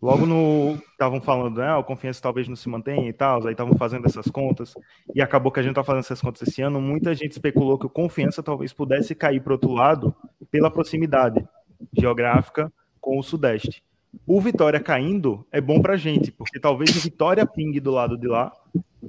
[0.00, 0.78] logo no.
[0.92, 1.78] Estavam falando, né?
[1.78, 4.74] A confiança talvez não se mantenha e tal, aí estavam fazendo essas contas,
[5.14, 6.80] e acabou que a gente tá fazendo essas contas esse ano.
[6.80, 10.14] Muita gente especulou que o confiança talvez pudesse cair para outro lado
[10.50, 11.46] pela proximidade
[11.92, 13.82] geográfica com o Sudeste.
[14.26, 18.16] O Vitória caindo é bom para a gente, porque talvez o Vitória pingue do lado
[18.18, 18.52] de lá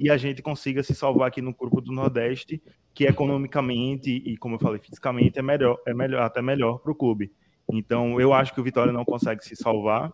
[0.02, 2.60] e a gente consiga se salvar aqui no grupo do Nordeste,
[2.92, 6.94] que economicamente e, como eu falei, fisicamente é melhor, é melhor até melhor para o
[6.94, 7.30] clube.
[7.72, 10.12] Então, eu acho que o Vitória não consegue se salvar,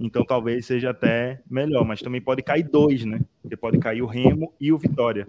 [0.00, 3.20] então talvez seja até melhor, mas também pode cair dois, né?
[3.40, 5.24] Porque pode cair o Remo e o Vitória.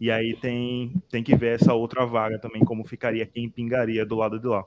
[0.00, 4.16] E aí tem, tem que ver essa outra vaga também, como ficaria, quem pingaria do
[4.16, 4.64] lado de lá.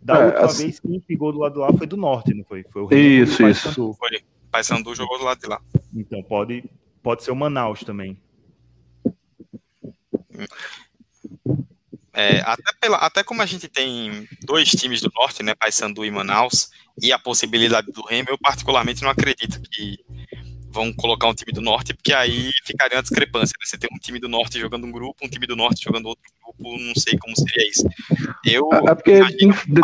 [0.00, 0.62] Da é, última assim...
[0.62, 2.64] vez, quem pingou do lado de lá foi do norte, não foi?
[2.64, 3.92] Foi o Remo Isso, o isso.
[3.92, 4.08] Foi.
[4.50, 5.60] Paysandu jogou do lado de lá.
[5.94, 6.64] Então pode,
[7.06, 8.18] pode ser o Manaus também.
[12.12, 16.10] É, até, pela, até como a gente tem dois times do norte, né, Paysandu e
[16.10, 16.68] Manaus,
[17.00, 19.96] e a possibilidade do Remo, eu particularmente não acredito que
[20.68, 23.54] vão colocar um time do norte, porque aí ficaria uma discrepância.
[23.56, 23.64] Né?
[23.64, 26.24] Você tem um time do norte jogando um grupo, um time do norte jogando outro
[26.42, 27.88] grupo, não sei como seria isso.
[28.44, 29.20] Eu é, é porque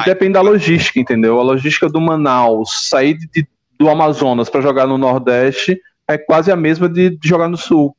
[0.04, 1.38] depende da logística, entendeu?
[1.38, 3.46] A logística do Manaus sair de,
[3.78, 5.80] do Amazonas para jogar no Nordeste
[6.12, 7.96] é quase a mesma de, jogar no Sul.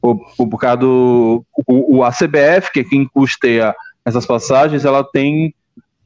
[0.00, 3.74] Por, por causa do o, o ACBF, que é quem custeia
[4.04, 5.54] essas passagens, ela tem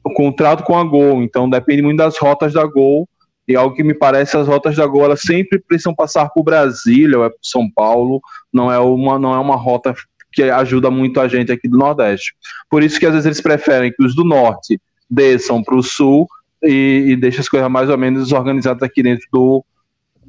[0.03, 3.07] o contrato com a Gol, então depende muito das rotas da Gol
[3.49, 7.25] e algo que me parece, as rotas de agora sempre precisam passar por Brasília ou
[7.25, 8.21] é por São Paulo,
[8.53, 9.93] não é uma, não é uma rota
[10.31, 12.35] que ajuda muito a gente aqui do Nordeste.
[12.69, 14.79] Por isso que às vezes eles preferem que os do Norte
[15.09, 16.27] desçam para o Sul
[16.63, 19.65] e, e deixem as coisas mais ou menos organizadas aqui dentro do,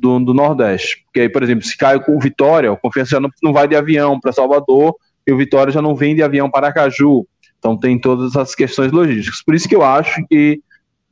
[0.01, 1.03] do, do, Nordeste.
[1.05, 3.68] Porque aí, por exemplo, se cai com o Vitória, o Confiança já não, não vai
[3.68, 4.94] de avião para Salvador
[5.26, 7.26] e o Vitória já não vem de avião para Caju.
[7.59, 9.42] Então tem todas as questões logísticas.
[9.44, 10.61] Por isso que eu acho que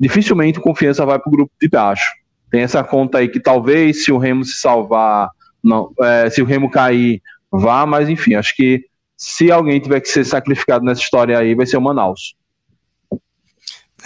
[0.00, 2.10] dificilmente o Confiança vai para o grupo de baixo.
[2.50, 5.28] Tem essa conta aí que talvez se o Remo se salvar,
[5.62, 7.20] não, é, se o Remo cair,
[7.52, 8.84] vá, mas enfim, acho que
[9.16, 12.34] se alguém tiver que ser sacrificado nessa história aí, vai ser o Manaus.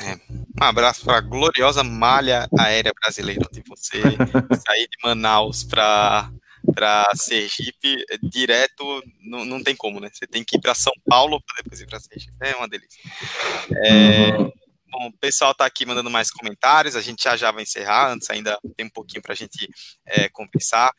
[0.05, 4.01] É, um abraço para a gloriosa malha aérea brasileira, onde você
[4.67, 6.31] sair de Manaus para
[6.75, 10.09] para Sergipe direto não, não tem como, né?
[10.13, 12.37] Você tem que ir para São Paulo para depois ir para Sergipe.
[12.41, 13.01] É uma delícia.
[13.85, 14.53] É, uhum.
[14.89, 16.95] Bom, o pessoal está aqui mandando mais comentários.
[16.95, 18.13] A gente já já vai encerrar.
[18.13, 19.69] Antes ainda tem um pouquinho para a gente
[20.07, 20.93] é, conversar.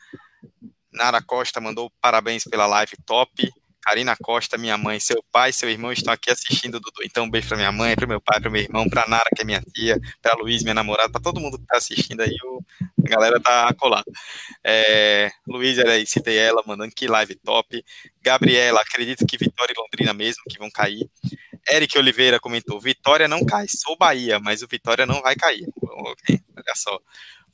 [0.92, 3.50] Nara Costa mandou parabéns pela live top.
[3.84, 7.04] Karina Costa, minha mãe, seu pai, seu irmão estão aqui assistindo, Dudu.
[7.04, 9.42] Então, um beijo para minha mãe, para meu pai, para meu irmão, para Nara, que
[9.42, 12.64] é minha tia, para Luiz, minha namorada, para todo mundo que está assistindo aí, o,
[13.06, 14.10] a galera tá colada.
[14.64, 17.84] É, Luiz, era aí, citei ela, mandando que live top.
[18.22, 21.10] Gabriela, acredito que Vitória e Londrina mesmo, que vão cair.
[21.70, 25.68] Eric Oliveira comentou: Vitória não cai, sou Bahia, mas o Vitória não vai cair.
[25.82, 27.00] Ok, olha só.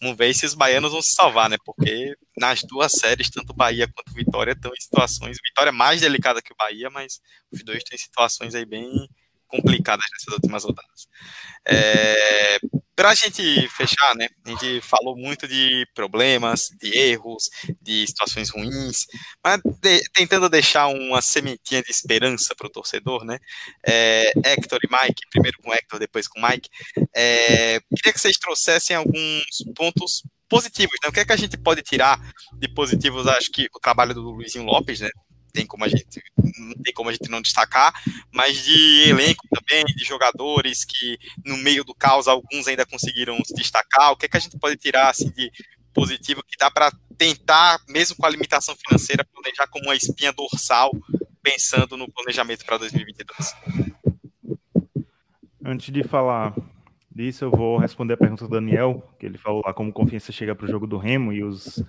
[0.01, 1.57] Vamos ver se os baianos vão se salvar, né?
[1.65, 5.37] Porque nas duas séries, tanto Bahia quanto Vitória estão em situações.
[5.43, 7.19] Vitória é mais delicada que o Bahia, mas
[7.51, 8.89] os dois têm situações aí bem
[9.49, 11.07] complicadas nessas últimas rodadas.
[11.67, 12.59] É,
[12.95, 14.27] para a gente fechar, né?
[14.45, 17.49] A gente falou muito de problemas, de erros,
[17.81, 19.05] de situações ruins,
[19.43, 23.39] mas de, tentando deixar uma sementinha de esperança para o torcedor, né?
[23.85, 26.69] É, Hector e Mike, primeiro com Hector, depois com Mike.
[27.15, 29.45] É, queria que vocês trouxessem alguns
[29.75, 31.09] pontos positivos, né?
[31.09, 32.19] O que é que a gente pode tirar
[32.53, 33.27] de positivos?
[33.27, 35.09] Acho que o trabalho do Luizinho Lopes, né?
[35.51, 36.05] Tem como a gente
[36.57, 37.93] não tem como a gente não destacar,
[38.33, 43.53] mas de elenco também, de jogadores que no meio do caos alguns ainda conseguiram se
[43.53, 44.11] destacar.
[44.11, 45.51] O que é que a gente pode tirar assim de
[45.93, 50.91] positivo que dá para tentar, mesmo com a limitação financeira, planejar como uma espinha dorsal,
[51.41, 53.55] pensando no planejamento para 2022?
[55.63, 56.55] Antes de falar
[57.11, 60.55] disso, eu vou responder a pergunta do Daniel, que ele falou lá como confiança chega
[60.55, 61.83] para o jogo do Remo e os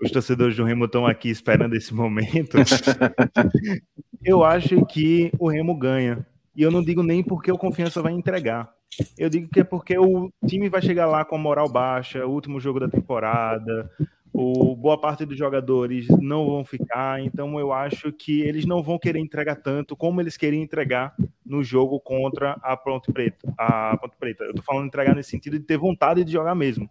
[0.00, 2.56] os torcedores do Remo estão aqui esperando esse momento.
[4.24, 6.26] eu acho que o Remo ganha.
[6.54, 8.70] E eu não digo nem porque o Confiança vai entregar.
[9.16, 12.58] Eu digo que é porque o time vai chegar lá com a moral baixa, último
[12.58, 13.90] jogo da temporada,
[14.32, 18.98] o, boa parte dos jogadores não vão ficar, então eu acho que eles não vão
[18.98, 21.14] querer entregar tanto como eles queriam entregar
[21.44, 23.52] no jogo contra a Ponte Preta.
[23.58, 24.44] A Ponte Preta.
[24.44, 26.88] Eu tô falando entregar nesse sentido de ter vontade de jogar mesmo.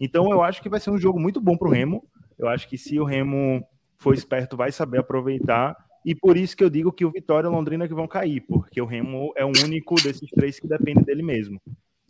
[0.00, 2.04] Então eu acho que vai ser um jogo muito bom pro Remo.
[2.40, 3.62] Eu acho que se o Remo
[3.98, 5.76] for esperto, vai saber aproveitar.
[6.06, 8.40] E por isso que eu digo que o Vitória e o Londrina que vão cair,
[8.48, 11.60] porque o Remo é o único desses três que depende dele mesmo.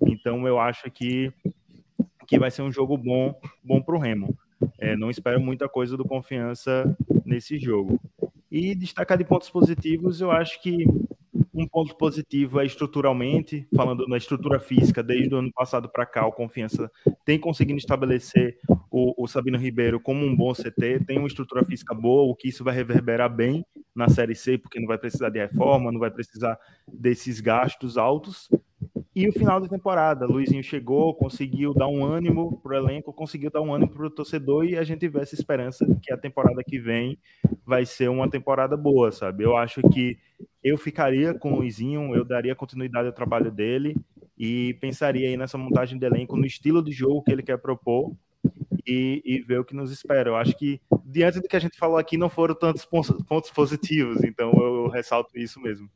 [0.01, 1.33] Então eu acho que,
[2.29, 4.39] que vai ser um jogo bom, bom para o Remo.
[4.79, 8.01] É, não espero muita coisa do confiança nesse jogo.
[8.49, 10.85] E destacar de pontos positivos, eu acho que
[11.61, 16.27] um ponto positivo é estruturalmente, falando na estrutura física, desde o ano passado para cá,
[16.27, 16.91] o Confiança
[17.25, 18.59] tem conseguido estabelecer
[18.91, 22.49] o, o, Sabino Ribeiro como um bom CT, tem uma estrutura física boa, o que
[22.49, 26.11] isso vai reverberar bem na Série C, porque não vai precisar de reforma, não vai
[26.11, 26.59] precisar
[26.93, 28.49] desses gastos altos.
[29.21, 33.51] E o final da temporada, Luizinho chegou, conseguiu dar um ânimo para o elenco, conseguiu
[33.51, 36.65] dar um ânimo para o torcedor e a gente vê essa esperança que a temporada
[36.65, 37.19] que vem
[37.63, 39.45] vai ser uma temporada boa, sabe?
[39.45, 40.17] Eu acho que
[40.65, 43.95] eu ficaria com o Luizinho, eu daria continuidade ao trabalho dele
[44.39, 48.17] e pensaria aí nessa montagem de elenco, no estilo de jogo que ele quer propor
[48.87, 50.31] e, e ver o que nos espera.
[50.31, 54.25] Eu acho que, diante do que a gente falou aqui, não foram tantos pontos positivos,
[54.25, 55.91] então eu ressalto isso mesmo.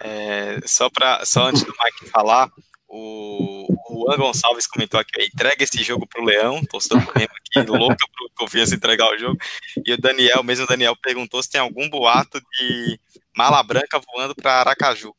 [0.00, 2.50] É, só, pra, só antes do Mike falar,
[2.88, 7.96] o, Juan Gonçalves comentou aqui, entrega esse jogo pro Leão, torcedor do Remo aqui, louca
[7.96, 9.38] pro Confiança entregar o jogo.
[9.84, 13.00] E o Daniel, mesmo o Daniel, perguntou se tem algum boato de
[13.36, 15.14] mala branca voando para Aracaju.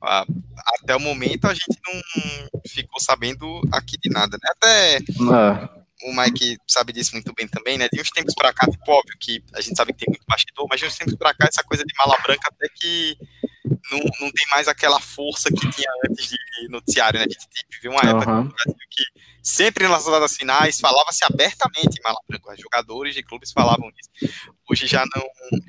[0.00, 4.50] Até o momento a gente não ficou sabendo aqui de nada, né?
[4.56, 6.08] Até é.
[6.08, 7.88] o Mike sabe disso muito bem também, né?
[7.90, 10.66] De uns tempos para cá, tipo, óbvio que a gente sabe que tem muito bastidor,
[10.68, 13.16] mas de uns tempos para cá, essa coisa de mala branca até que
[13.64, 17.26] não, não tem mais aquela força que tinha antes de noticiário, né?
[17.26, 18.44] A gente viveu uma época uhum.
[18.44, 19.04] no Brasil que
[19.42, 24.34] sempre nas rodadas finais falava-se abertamente em mala branca, os jogadores de clubes falavam isso.
[24.68, 25.22] Hoje já não,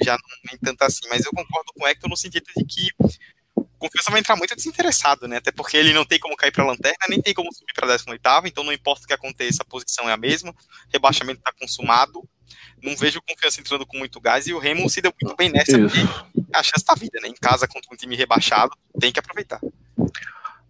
[0.03, 2.89] já não nem tanto assim, mas eu concordo com o Hector no sentido de que
[3.55, 5.37] o Confiança vai entrar muito desinteressado, né?
[5.37, 7.91] Até porque ele não tem como cair para a lanterna, nem tem como subir para
[7.91, 10.55] a 18 então não importa o que aconteça, a posição é a mesma,
[10.91, 12.23] rebaixamento está consumado,
[12.81, 15.77] não vejo confiança entrando com muito gás e o Remo se deu muito bem nessa,
[15.77, 15.95] Isso.
[15.95, 17.27] porque a chance da vida, né?
[17.27, 19.59] Em casa contra um time rebaixado, tem que aproveitar.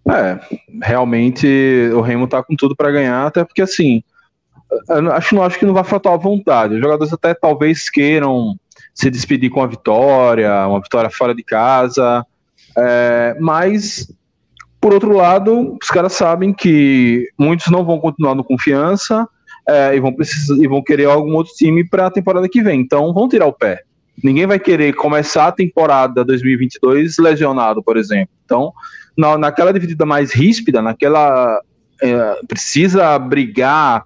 [0.09, 0.39] É,
[0.81, 1.47] realmente
[1.93, 4.03] o Remo tá com tudo para ganhar, até porque assim,
[5.13, 6.75] acho, acho que não vai faltar vontade.
[6.75, 8.57] Os jogadores até talvez queiram
[8.93, 12.25] se despedir com a vitória, uma vitória fora de casa,
[12.77, 14.07] é, mas
[14.83, 19.25] por outro lado, os caras sabem que muitos não vão continuar no confiança
[19.65, 22.81] é, e, vão precisar, e vão querer algum outro time para a temporada que vem.
[22.81, 23.83] Então vão tirar o pé.
[24.21, 28.33] Ninguém vai querer começar a temporada 2022 lesionado, por exemplo.
[28.45, 28.71] Então,
[29.17, 31.59] na, naquela dividida mais ríspida, naquela
[32.01, 34.03] é, precisa brigar,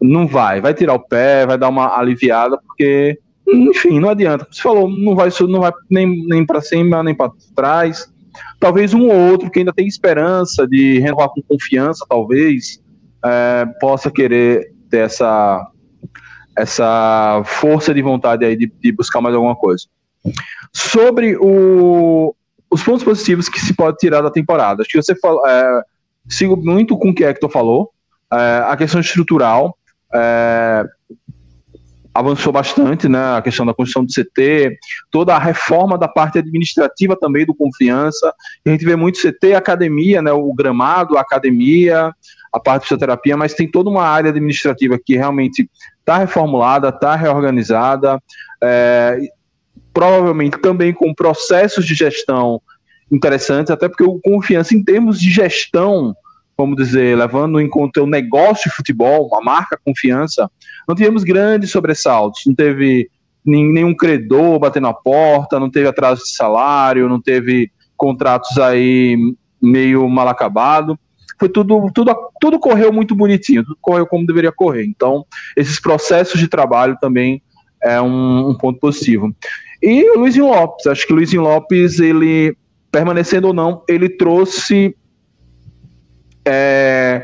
[0.00, 4.46] não vai, vai tirar o pé, vai dar uma aliviada, porque, enfim, não adianta.
[4.50, 8.12] Você falou, não vai, não vai nem, nem para cima, nem para trás.
[8.60, 12.82] Talvez um ou outro que ainda tem esperança de renovar com confiança, talvez,
[13.24, 15.66] é, possa querer ter essa,
[16.56, 19.84] essa força de vontade aí de, de buscar mais alguma coisa.
[20.72, 22.34] Sobre o,
[22.70, 25.82] os pontos positivos que se pode tirar da temporada, acho que você fala, é,
[26.28, 27.90] sigo muito com o que Hector falou,
[28.32, 29.76] é, a questão estrutural
[30.14, 30.84] é,
[32.16, 34.78] avançou bastante, né, a questão da construção do CT,
[35.10, 38.32] toda a reforma da parte administrativa também do Confiança,
[38.66, 42.10] a gente vê muito CT, academia, né, o gramado, a academia,
[42.50, 45.68] a parte de fisioterapia, mas tem toda uma área administrativa que realmente
[46.00, 48.18] está reformulada, está reorganizada,
[48.62, 49.18] é,
[49.92, 52.62] provavelmente também com processos de gestão
[53.12, 56.16] interessantes, até porque o Confiança, em termos de gestão,
[56.58, 60.50] vamos dizer, levando em conta o negócio de futebol, a marca Confiança,
[60.88, 63.10] não tivemos grandes sobressaltos, não teve
[63.44, 69.16] nenhum credor batendo a porta, não teve atraso de salário, não teve contratos aí
[69.60, 70.98] meio mal acabado
[71.38, 74.84] foi tudo, tudo, tudo correu muito bonitinho, tudo correu como deveria correr.
[74.86, 75.24] Então,
[75.56, 77.42] esses processos de trabalho também
[77.82, 79.34] é um, um ponto positivo.
[79.82, 82.56] E o Luizinho Lopes, acho que o Luizinho Lopes, ele,
[82.90, 84.96] permanecendo ou não, ele trouxe
[86.46, 87.22] é,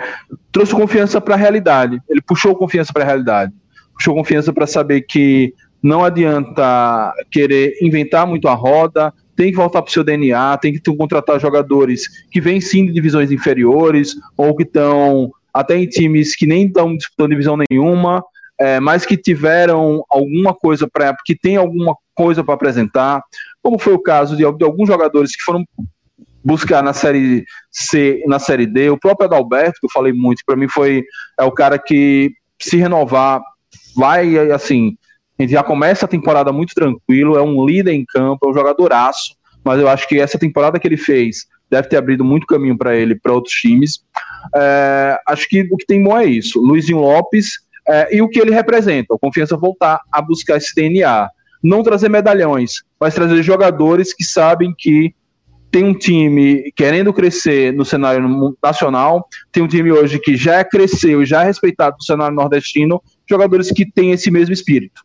[0.50, 2.00] trouxe confiança para a realidade.
[2.08, 3.52] Ele puxou confiança para a realidade.
[3.94, 9.82] Puxou confiança para saber que não adianta querer inventar muito a roda, tem que voltar
[9.82, 14.54] para o seu DNA, tem que contratar jogadores que vêm sim de divisões inferiores ou
[14.54, 18.24] que estão até em times que nem estão disputando divisão nenhuma,
[18.58, 23.22] é, mas que tiveram alguma coisa para, que tem alguma coisa para apresentar,
[23.62, 25.64] como foi o caso de, de, alguns jogadores que foram
[26.44, 30.56] buscar na série C, na série D, o próprio Adalberto, que eu falei muito, para
[30.56, 31.04] mim foi
[31.38, 33.40] é o cara que se renovar
[33.96, 34.96] vai assim
[35.38, 38.54] a gente já começa a temporada muito tranquilo, é um líder em campo, é um
[38.54, 39.34] jogadoraço,
[39.64, 42.94] mas eu acho que essa temporada que ele fez deve ter abrido muito caminho para
[42.94, 44.04] ele, para outros times.
[44.54, 46.60] É, acho que o que tem bom é isso.
[46.60, 51.28] Luizinho Lopes é, e o que ele representa, a confiança voltar a buscar esse DNA.
[51.62, 55.14] Não trazer medalhões, mas trazer jogadores que sabem que
[55.72, 61.22] tem um time querendo crescer no cenário nacional, tem um time hoje que já cresceu
[61.22, 65.00] e já é respeitado no cenário nordestino, jogadores que têm esse mesmo espírito.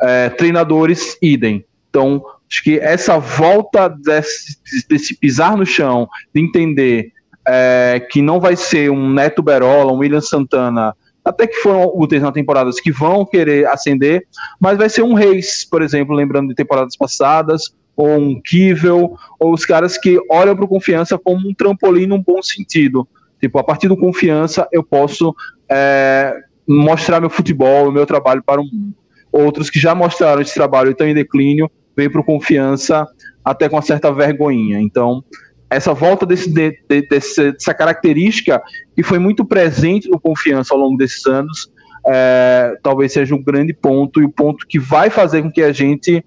[0.00, 1.64] É, treinadores idem.
[1.90, 4.56] Então, acho que essa volta desse,
[4.88, 7.10] desse pisar no chão, de entender
[7.46, 10.94] é, que não vai ser um Neto Berola, um William Santana,
[11.24, 14.26] até que foram úteis na temporada, que vão querer ascender,
[14.60, 19.52] mas vai ser um Reis, por exemplo, lembrando de temporadas passadas, ou um Kivel, ou
[19.52, 23.06] os caras que olham para o confiança como um trampolim num bom sentido.
[23.40, 25.34] Tipo, a partir do confiança eu posso
[25.70, 26.34] é,
[26.66, 28.94] mostrar meu futebol, o meu trabalho para o mundo
[29.34, 33.04] outros que já mostraram esse trabalho e estão em declínio, vêm para confiança
[33.44, 34.80] até com uma certa vergonhinha.
[34.80, 35.24] Então,
[35.68, 38.62] essa volta desse, de, de, desse, dessa característica
[38.94, 41.68] que foi muito presente no confiança ao longo desses anos,
[42.06, 45.72] é, talvez seja um grande ponto e o ponto que vai fazer com que a
[45.72, 46.24] gente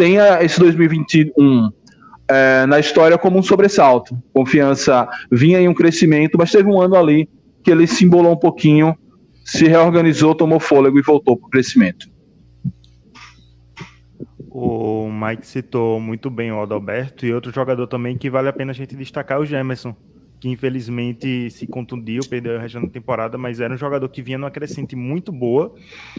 [0.00, 1.70] tenha esse 2021
[2.26, 4.16] é, na história como um sobressalto.
[4.32, 7.28] Confiança vinha em um crescimento, mas teve um ano ali
[7.62, 8.96] que ele se embolou um pouquinho
[9.44, 12.08] se reorganizou, tomou fôlego e voltou para o crescimento.
[14.48, 18.70] O Mike citou muito bem o Adalberto e outro jogador também que vale a pena
[18.70, 19.94] a gente destacar é o Gemerson,
[20.40, 24.38] que infelizmente se contundiu, perdeu a região da temporada, mas era um jogador que vinha
[24.38, 25.74] numa crescente muito boa.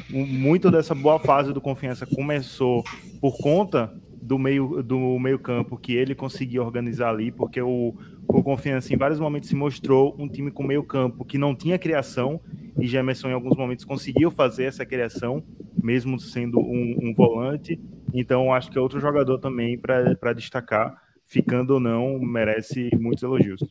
[0.09, 2.83] Muito dessa boa fase do Confiança começou
[3.19, 3.91] por conta
[4.21, 7.95] do meio do meio campo que ele conseguiu organizar ali, porque o,
[8.27, 11.79] o Confiança em vários momentos se mostrou um time com meio campo que não tinha
[11.79, 12.39] criação
[12.79, 15.43] e Gemerson em alguns momentos conseguiu fazer essa criação,
[15.81, 17.81] mesmo sendo um, um volante.
[18.13, 20.95] Então acho que é outro jogador também para destacar,
[21.25, 23.61] ficando ou não, merece muitos elogios.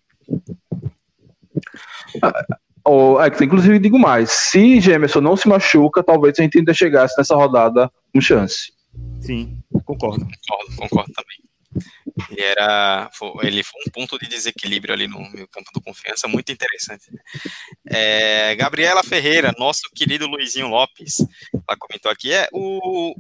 [2.85, 7.15] Oh, é, inclusive digo mais, se Gemerson não se machuca, talvez a gente ainda chegasse
[7.17, 8.73] nessa rodada com chance.
[9.21, 10.27] Sim, concordo.
[10.49, 11.41] Concordo, concordo também.
[12.31, 16.27] Ele, era, foi, ele foi um ponto de desequilíbrio ali no meio campo do confiança,
[16.27, 17.05] muito interessante.
[17.87, 21.19] É, Gabriela Ferreira, nosso querido Luizinho Lopes,
[21.53, 23.15] ela comentou aqui, é o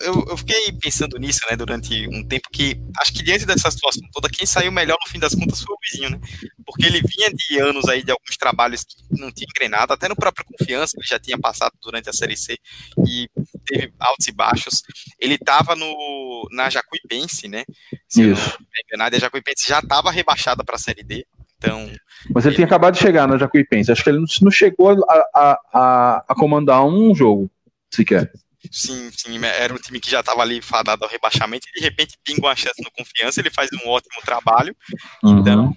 [0.00, 4.06] eu, eu, fiquei pensando nisso, né, durante um tempo que acho que diante dessa situação
[4.12, 6.20] toda, quem saiu melhor no fim das contas foi o Luizinho, né?
[6.64, 10.16] Porque ele vinha de anos aí de alguns trabalhos que não tinha engrenado, até no
[10.16, 12.58] próprio Confiança, ele já tinha passado durante a Série C
[13.06, 13.28] e
[13.64, 14.82] teve altos e baixos.
[15.18, 17.64] Ele estava no na Jacuipense, né?
[18.08, 18.58] Se Isso.
[18.94, 21.26] não me a Jacuipense já estava rebaixada para a Série D.
[21.56, 21.90] Então,
[22.32, 23.90] Mas ele, ele, tinha acabado de chegar na Jacuipense.
[23.90, 27.50] Acho que ele não chegou a, a, a, a comandar um jogo
[27.90, 28.30] sequer.
[28.72, 32.18] Sim, sim, era um time que já estava ali fadado ao rebaixamento e de repente
[32.24, 34.76] pinga uma chance no confiança, ele faz um ótimo trabalho,
[35.22, 35.38] uhum.
[35.38, 35.72] então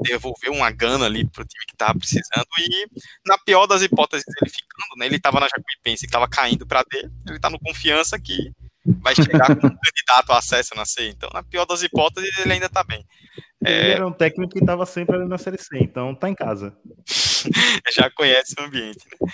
[0.00, 2.86] devolveu uma gana ali pro time que estava precisando e
[3.24, 6.82] na pior das hipóteses ele ficando, né, ele estava na Jacuipense, que estava caindo para
[6.82, 8.50] D, ele está no confiança que
[8.84, 12.66] vai chegar como candidato a acesso na C, então na pior das hipóteses ele ainda
[12.66, 13.04] está bem.
[13.64, 13.90] Ele é...
[13.92, 16.76] era um técnico que estava sempre ali na Série C, então tá em casa.
[17.94, 19.00] Já conhece o ambiente.
[19.10, 19.28] Né?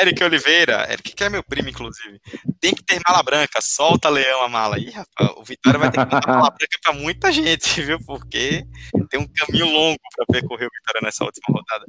[0.00, 2.20] Eric Oliveira, Eric que é meu primo, inclusive.
[2.60, 4.78] Tem que ter mala branca, solta leão a mala.
[4.78, 7.98] Ih, rapaz, o Vitória vai ter que dar mala branca para muita gente, viu?
[8.04, 8.64] Porque
[9.10, 11.84] tem um caminho longo para percorrer o Vitória nessa última rodada.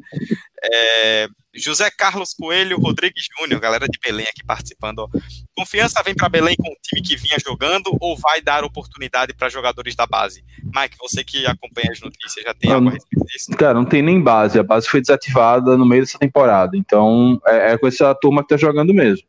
[0.63, 1.27] É,
[1.57, 4.99] José Carlos Coelho Rodrigues Júnior, galera de Belém aqui participando.
[4.99, 5.09] Ó.
[5.55, 9.49] Confiança vem para Belém com o time que vinha jogando ou vai dar oportunidade para
[9.49, 10.43] jogadores da base?
[10.63, 13.51] Mike, você que acompanha as notícias, já tem não, algo a respeito disso?
[13.51, 14.59] Cara, não tem nem base.
[14.59, 16.77] A base foi desativada no meio dessa temporada.
[16.77, 19.27] Então é, é com essa turma que tá jogando mesmo.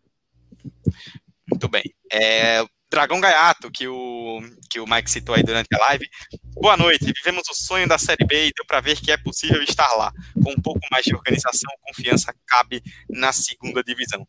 [1.50, 1.84] Muito bem.
[2.12, 6.08] É, Dragão Gaiato, que o, que o Mike citou aí durante a live.
[6.54, 9.62] Boa noite, vivemos o sonho da Série B e deu para ver que é possível
[9.62, 10.10] estar lá.
[10.42, 14.26] Com um pouco mais de organização, confiança cabe na segunda divisão.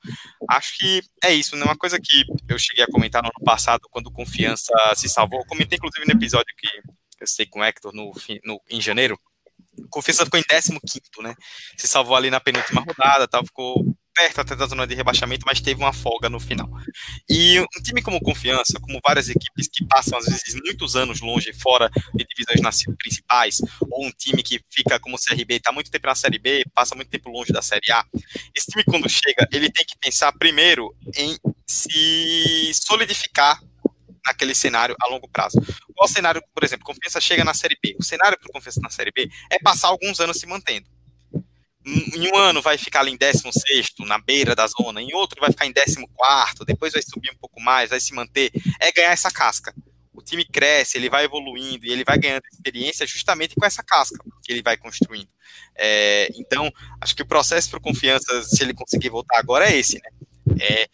[0.50, 1.64] Acho que é isso, né?
[1.64, 5.78] Uma coisa que eu cheguei a comentar no ano passado, quando Confiança se salvou, comentei
[5.78, 6.68] inclusive no episódio que
[7.22, 8.12] eu sei com o Hector no,
[8.44, 9.18] no, em janeiro.
[9.90, 10.74] Confiança ficou em 15,
[11.22, 11.34] né?
[11.78, 13.86] Se salvou ali na penúltima rodada, tal, ficou
[14.20, 16.70] perto até da zona de rebaixamento, mas teve uma folga no final.
[17.30, 21.54] E um time como Confiança, como várias equipes que passam às vezes muitos anos longe,
[21.54, 26.16] fora de divisões principais, ou um time que fica como CRB, está muito tempo na
[26.16, 28.04] Série B, passa muito tempo longe da Série A,
[28.54, 33.62] esse time quando chega, ele tem que pensar primeiro em se solidificar
[34.26, 35.58] naquele cenário a longo prazo.
[35.96, 37.96] Qual cenário, por exemplo, Confiança chega na Série B?
[37.98, 40.99] O cenário para Confiança na Série B é passar alguns anos se mantendo
[41.86, 45.50] em um ano vai ficar ali em 16, na beira da zona, em outro vai
[45.50, 46.06] ficar em 14,
[46.66, 48.52] depois vai subir um pouco mais, vai se manter.
[48.80, 49.74] É ganhar essa casca.
[50.14, 54.22] O time cresce, ele vai evoluindo e ele vai ganhando experiência justamente com essa casca
[54.44, 55.30] que ele vai construindo.
[55.76, 56.70] É, então,
[57.00, 60.10] acho que o processo para confiança, se ele conseguir voltar agora, é esse, né?
[60.62, 60.90] É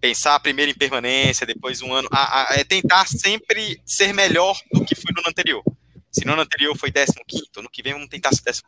[0.00, 4.82] pensar primeiro em permanência, depois um ano, a, a, é tentar sempre ser melhor do
[4.84, 5.62] que foi no ano anterior.
[6.10, 7.12] Se no ano anterior foi 15,
[7.58, 8.62] no que vem vamos tentar ser 14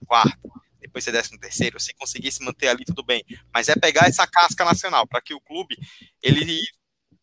[0.93, 3.25] depois ser décimo terceiro, se conseguir se manter ali, tudo bem.
[3.53, 5.77] Mas é pegar essa casca nacional, para que o clube
[6.23, 6.61] ele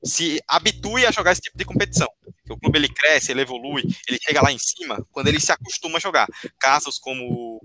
[0.03, 2.07] se habitue a jogar esse tipo de competição.
[2.49, 5.97] O clube ele cresce, ele evolui, ele chega lá em cima quando ele se acostuma
[5.97, 6.27] a jogar.
[6.57, 7.61] Casos como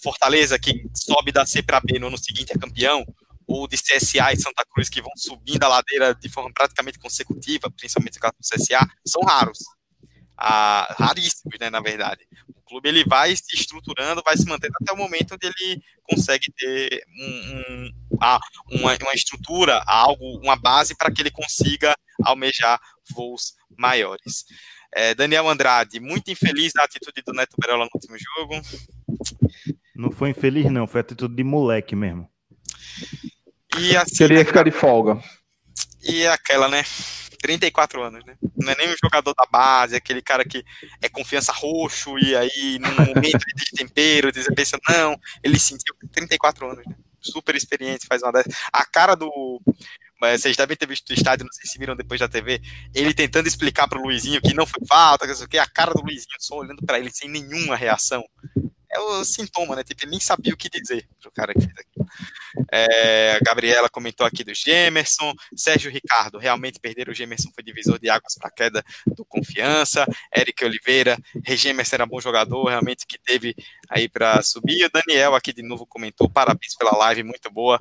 [0.00, 3.04] Fortaleza, que sobe da C para B no ano seguinte é campeão,
[3.46, 7.70] ou de CSA e Santa Cruz, que vão subindo a ladeira de forma praticamente consecutiva,
[7.70, 9.58] principalmente no caso do CSA, são raros.
[10.38, 12.26] Ah, raríssimos, né, na verdade
[12.68, 17.02] clube ele vai se estruturando, vai se mantendo até o momento onde ele consegue ter
[17.08, 17.92] um, um,
[18.70, 22.78] uma, uma estrutura, algo, uma base para que ele consiga almejar
[23.14, 24.44] voos maiores.
[24.94, 28.62] É, Daniel Andrade, muito infeliz da atitude do Neto Berola no último jogo.
[29.94, 32.28] Não foi infeliz, não, foi atitude de moleque mesmo.
[33.78, 35.20] E assim, Queria ficar de folga.
[36.02, 36.84] E aquela, né?
[37.40, 38.36] 34 anos, né?
[38.56, 40.64] Não é nem um jogador da base, é aquele cara que
[41.00, 46.70] é confiança roxo e aí num momento de tempero, você pensa, não, ele sentiu 34
[46.70, 46.94] anos, né?
[47.20, 48.54] Super experiente, faz uma dessas.
[48.72, 49.60] A cara do.
[50.20, 52.60] Vocês devem ter visto o estádio, não sei se viram depois da TV,
[52.92, 56.56] ele tentando explicar pro Luizinho que não foi falta, que a cara do Luizinho só
[56.56, 58.24] olhando para ele sem nenhuma reação
[58.90, 59.84] é o sintoma, né?
[59.84, 62.06] Tipo, nem sabia o que dizer pro cara que fez aquilo.
[62.72, 67.98] É, a Gabriela comentou aqui do Gemerson, Sérgio Ricardo, realmente perder o Gemerson foi divisor
[67.98, 70.06] de águas para queda do confiança.
[70.36, 73.54] Eric Oliveira, Regemerson era bom jogador, realmente que teve
[73.88, 74.84] aí para subir.
[74.86, 77.78] O Daniel aqui de novo comentou, parabéns pela live, muito boa.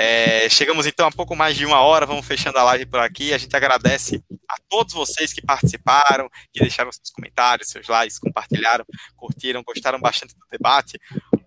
[0.00, 3.34] É, chegamos então a pouco mais de uma hora, vamos fechando a live por aqui.
[3.34, 8.84] A gente agradece a todos vocês que participaram, que deixaram seus comentários, seus likes, compartilharam,
[9.16, 11.00] curtiram, gostaram bastante do debate.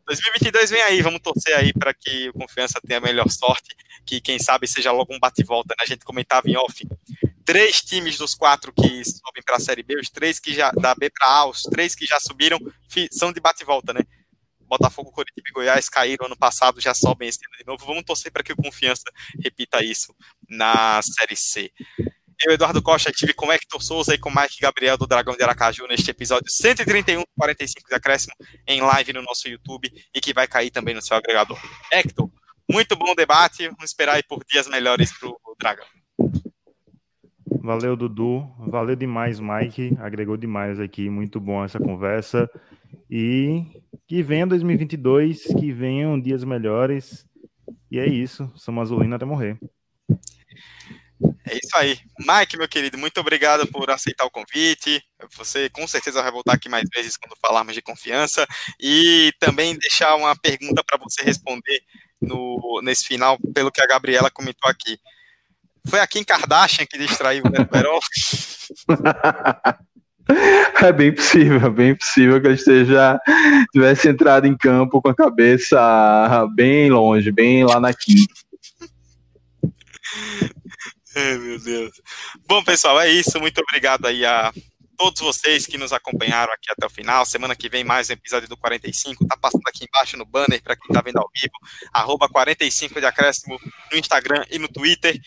[0.06, 3.74] 2022 vem aí, vamos torcer aí para que o Confiança tenha a melhor sorte,
[4.06, 5.74] que quem sabe seja logo um bate-volta.
[5.80, 5.86] Né?
[5.86, 6.86] A gente comentava em off.
[7.46, 10.94] Três times dos quatro que sobem para a Série B, os três que já da
[10.94, 12.60] B para A, os três que já subiram,
[13.14, 14.02] são de bate-volta, né?
[14.72, 17.86] Botafogo, Coritiba e Goiás caíram ano passado, já sobem esse ano de novo.
[17.86, 19.04] Vamos torcer para que o Confiança
[19.44, 20.16] repita isso
[20.50, 21.70] na Série C.
[22.42, 25.86] Eu, Eduardo Costa, estive com Hector Souza e com Mike Gabriel do Dragão de Aracaju
[25.88, 28.34] neste episódio 131 45 de acréscimo
[28.66, 31.60] em live no nosso YouTube e que vai cair também no seu agregador.
[31.92, 32.32] Hector,
[32.72, 33.68] muito bom debate.
[33.68, 35.86] Vamos esperar aí por dias melhores para o Dragão.
[37.60, 38.50] Valeu, Dudu.
[38.58, 39.98] Valeu demais, Mike.
[40.00, 41.10] Agregou demais aqui.
[41.10, 42.50] Muito bom essa conversa.
[43.10, 43.81] E
[44.12, 47.26] que venha 2022, que venham dias melhores.
[47.90, 48.52] E é isso.
[48.58, 49.58] Somos azulina até morrer.
[51.48, 51.98] É isso aí.
[52.20, 55.02] Mike, meu querido, muito obrigado por aceitar o convite.
[55.38, 58.46] Você com certeza vai voltar aqui mais vezes quando falarmos de confiança.
[58.82, 61.82] E também deixar uma pergunta para você responder
[62.20, 65.00] no, nesse final, pelo que a Gabriela comentou aqui.
[65.88, 68.02] Foi a Kim Kardashian que distraiu o Neto Berol?
[70.82, 73.20] É bem possível, bem possível que ele esteja
[73.72, 75.80] tivesse entrado em campo com a cabeça
[76.56, 78.34] bem longe, bem lá na quinta.
[81.16, 81.92] Ai, meu Deus.
[82.48, 83.40] Bom, pessoal, é isso.
[83.40, 84.52] Muito obrigado aí a
[84.98, 87.26] todos vocês que nos acompanharam aqui até o final.
[87.26, 89.26] Semana que vem mais um episódio do 45.
[89.28, 91.54] Tá passando aqui embaixo no banner para quem tá vendo ao vivo.
[91.92, 93.60] Arroba 45 de acréscimo
[93.92, 95.20] no Instagram e no Twitter.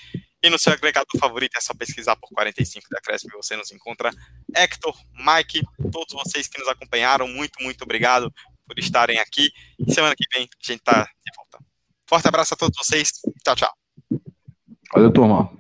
[0.45, 3.73] E no seu agregador favorito é só pesquisar por 45 de acréscimo e você nos
[3.73, 4.11] encontra.
[4.55, 8.31] Hector, Mike, todos vocês que nos acompanharam, muito, muito obrigado
[8.67, 9.51] por estarem aqui.
[9.79, 11.59] E semana que vem a gente tá de volta.
[12.07, 13.11] Forte abraço a todos vocês.
[13.43, 13.73] Tchau, tchau.
[14.93, 15.51] Valeu, turma.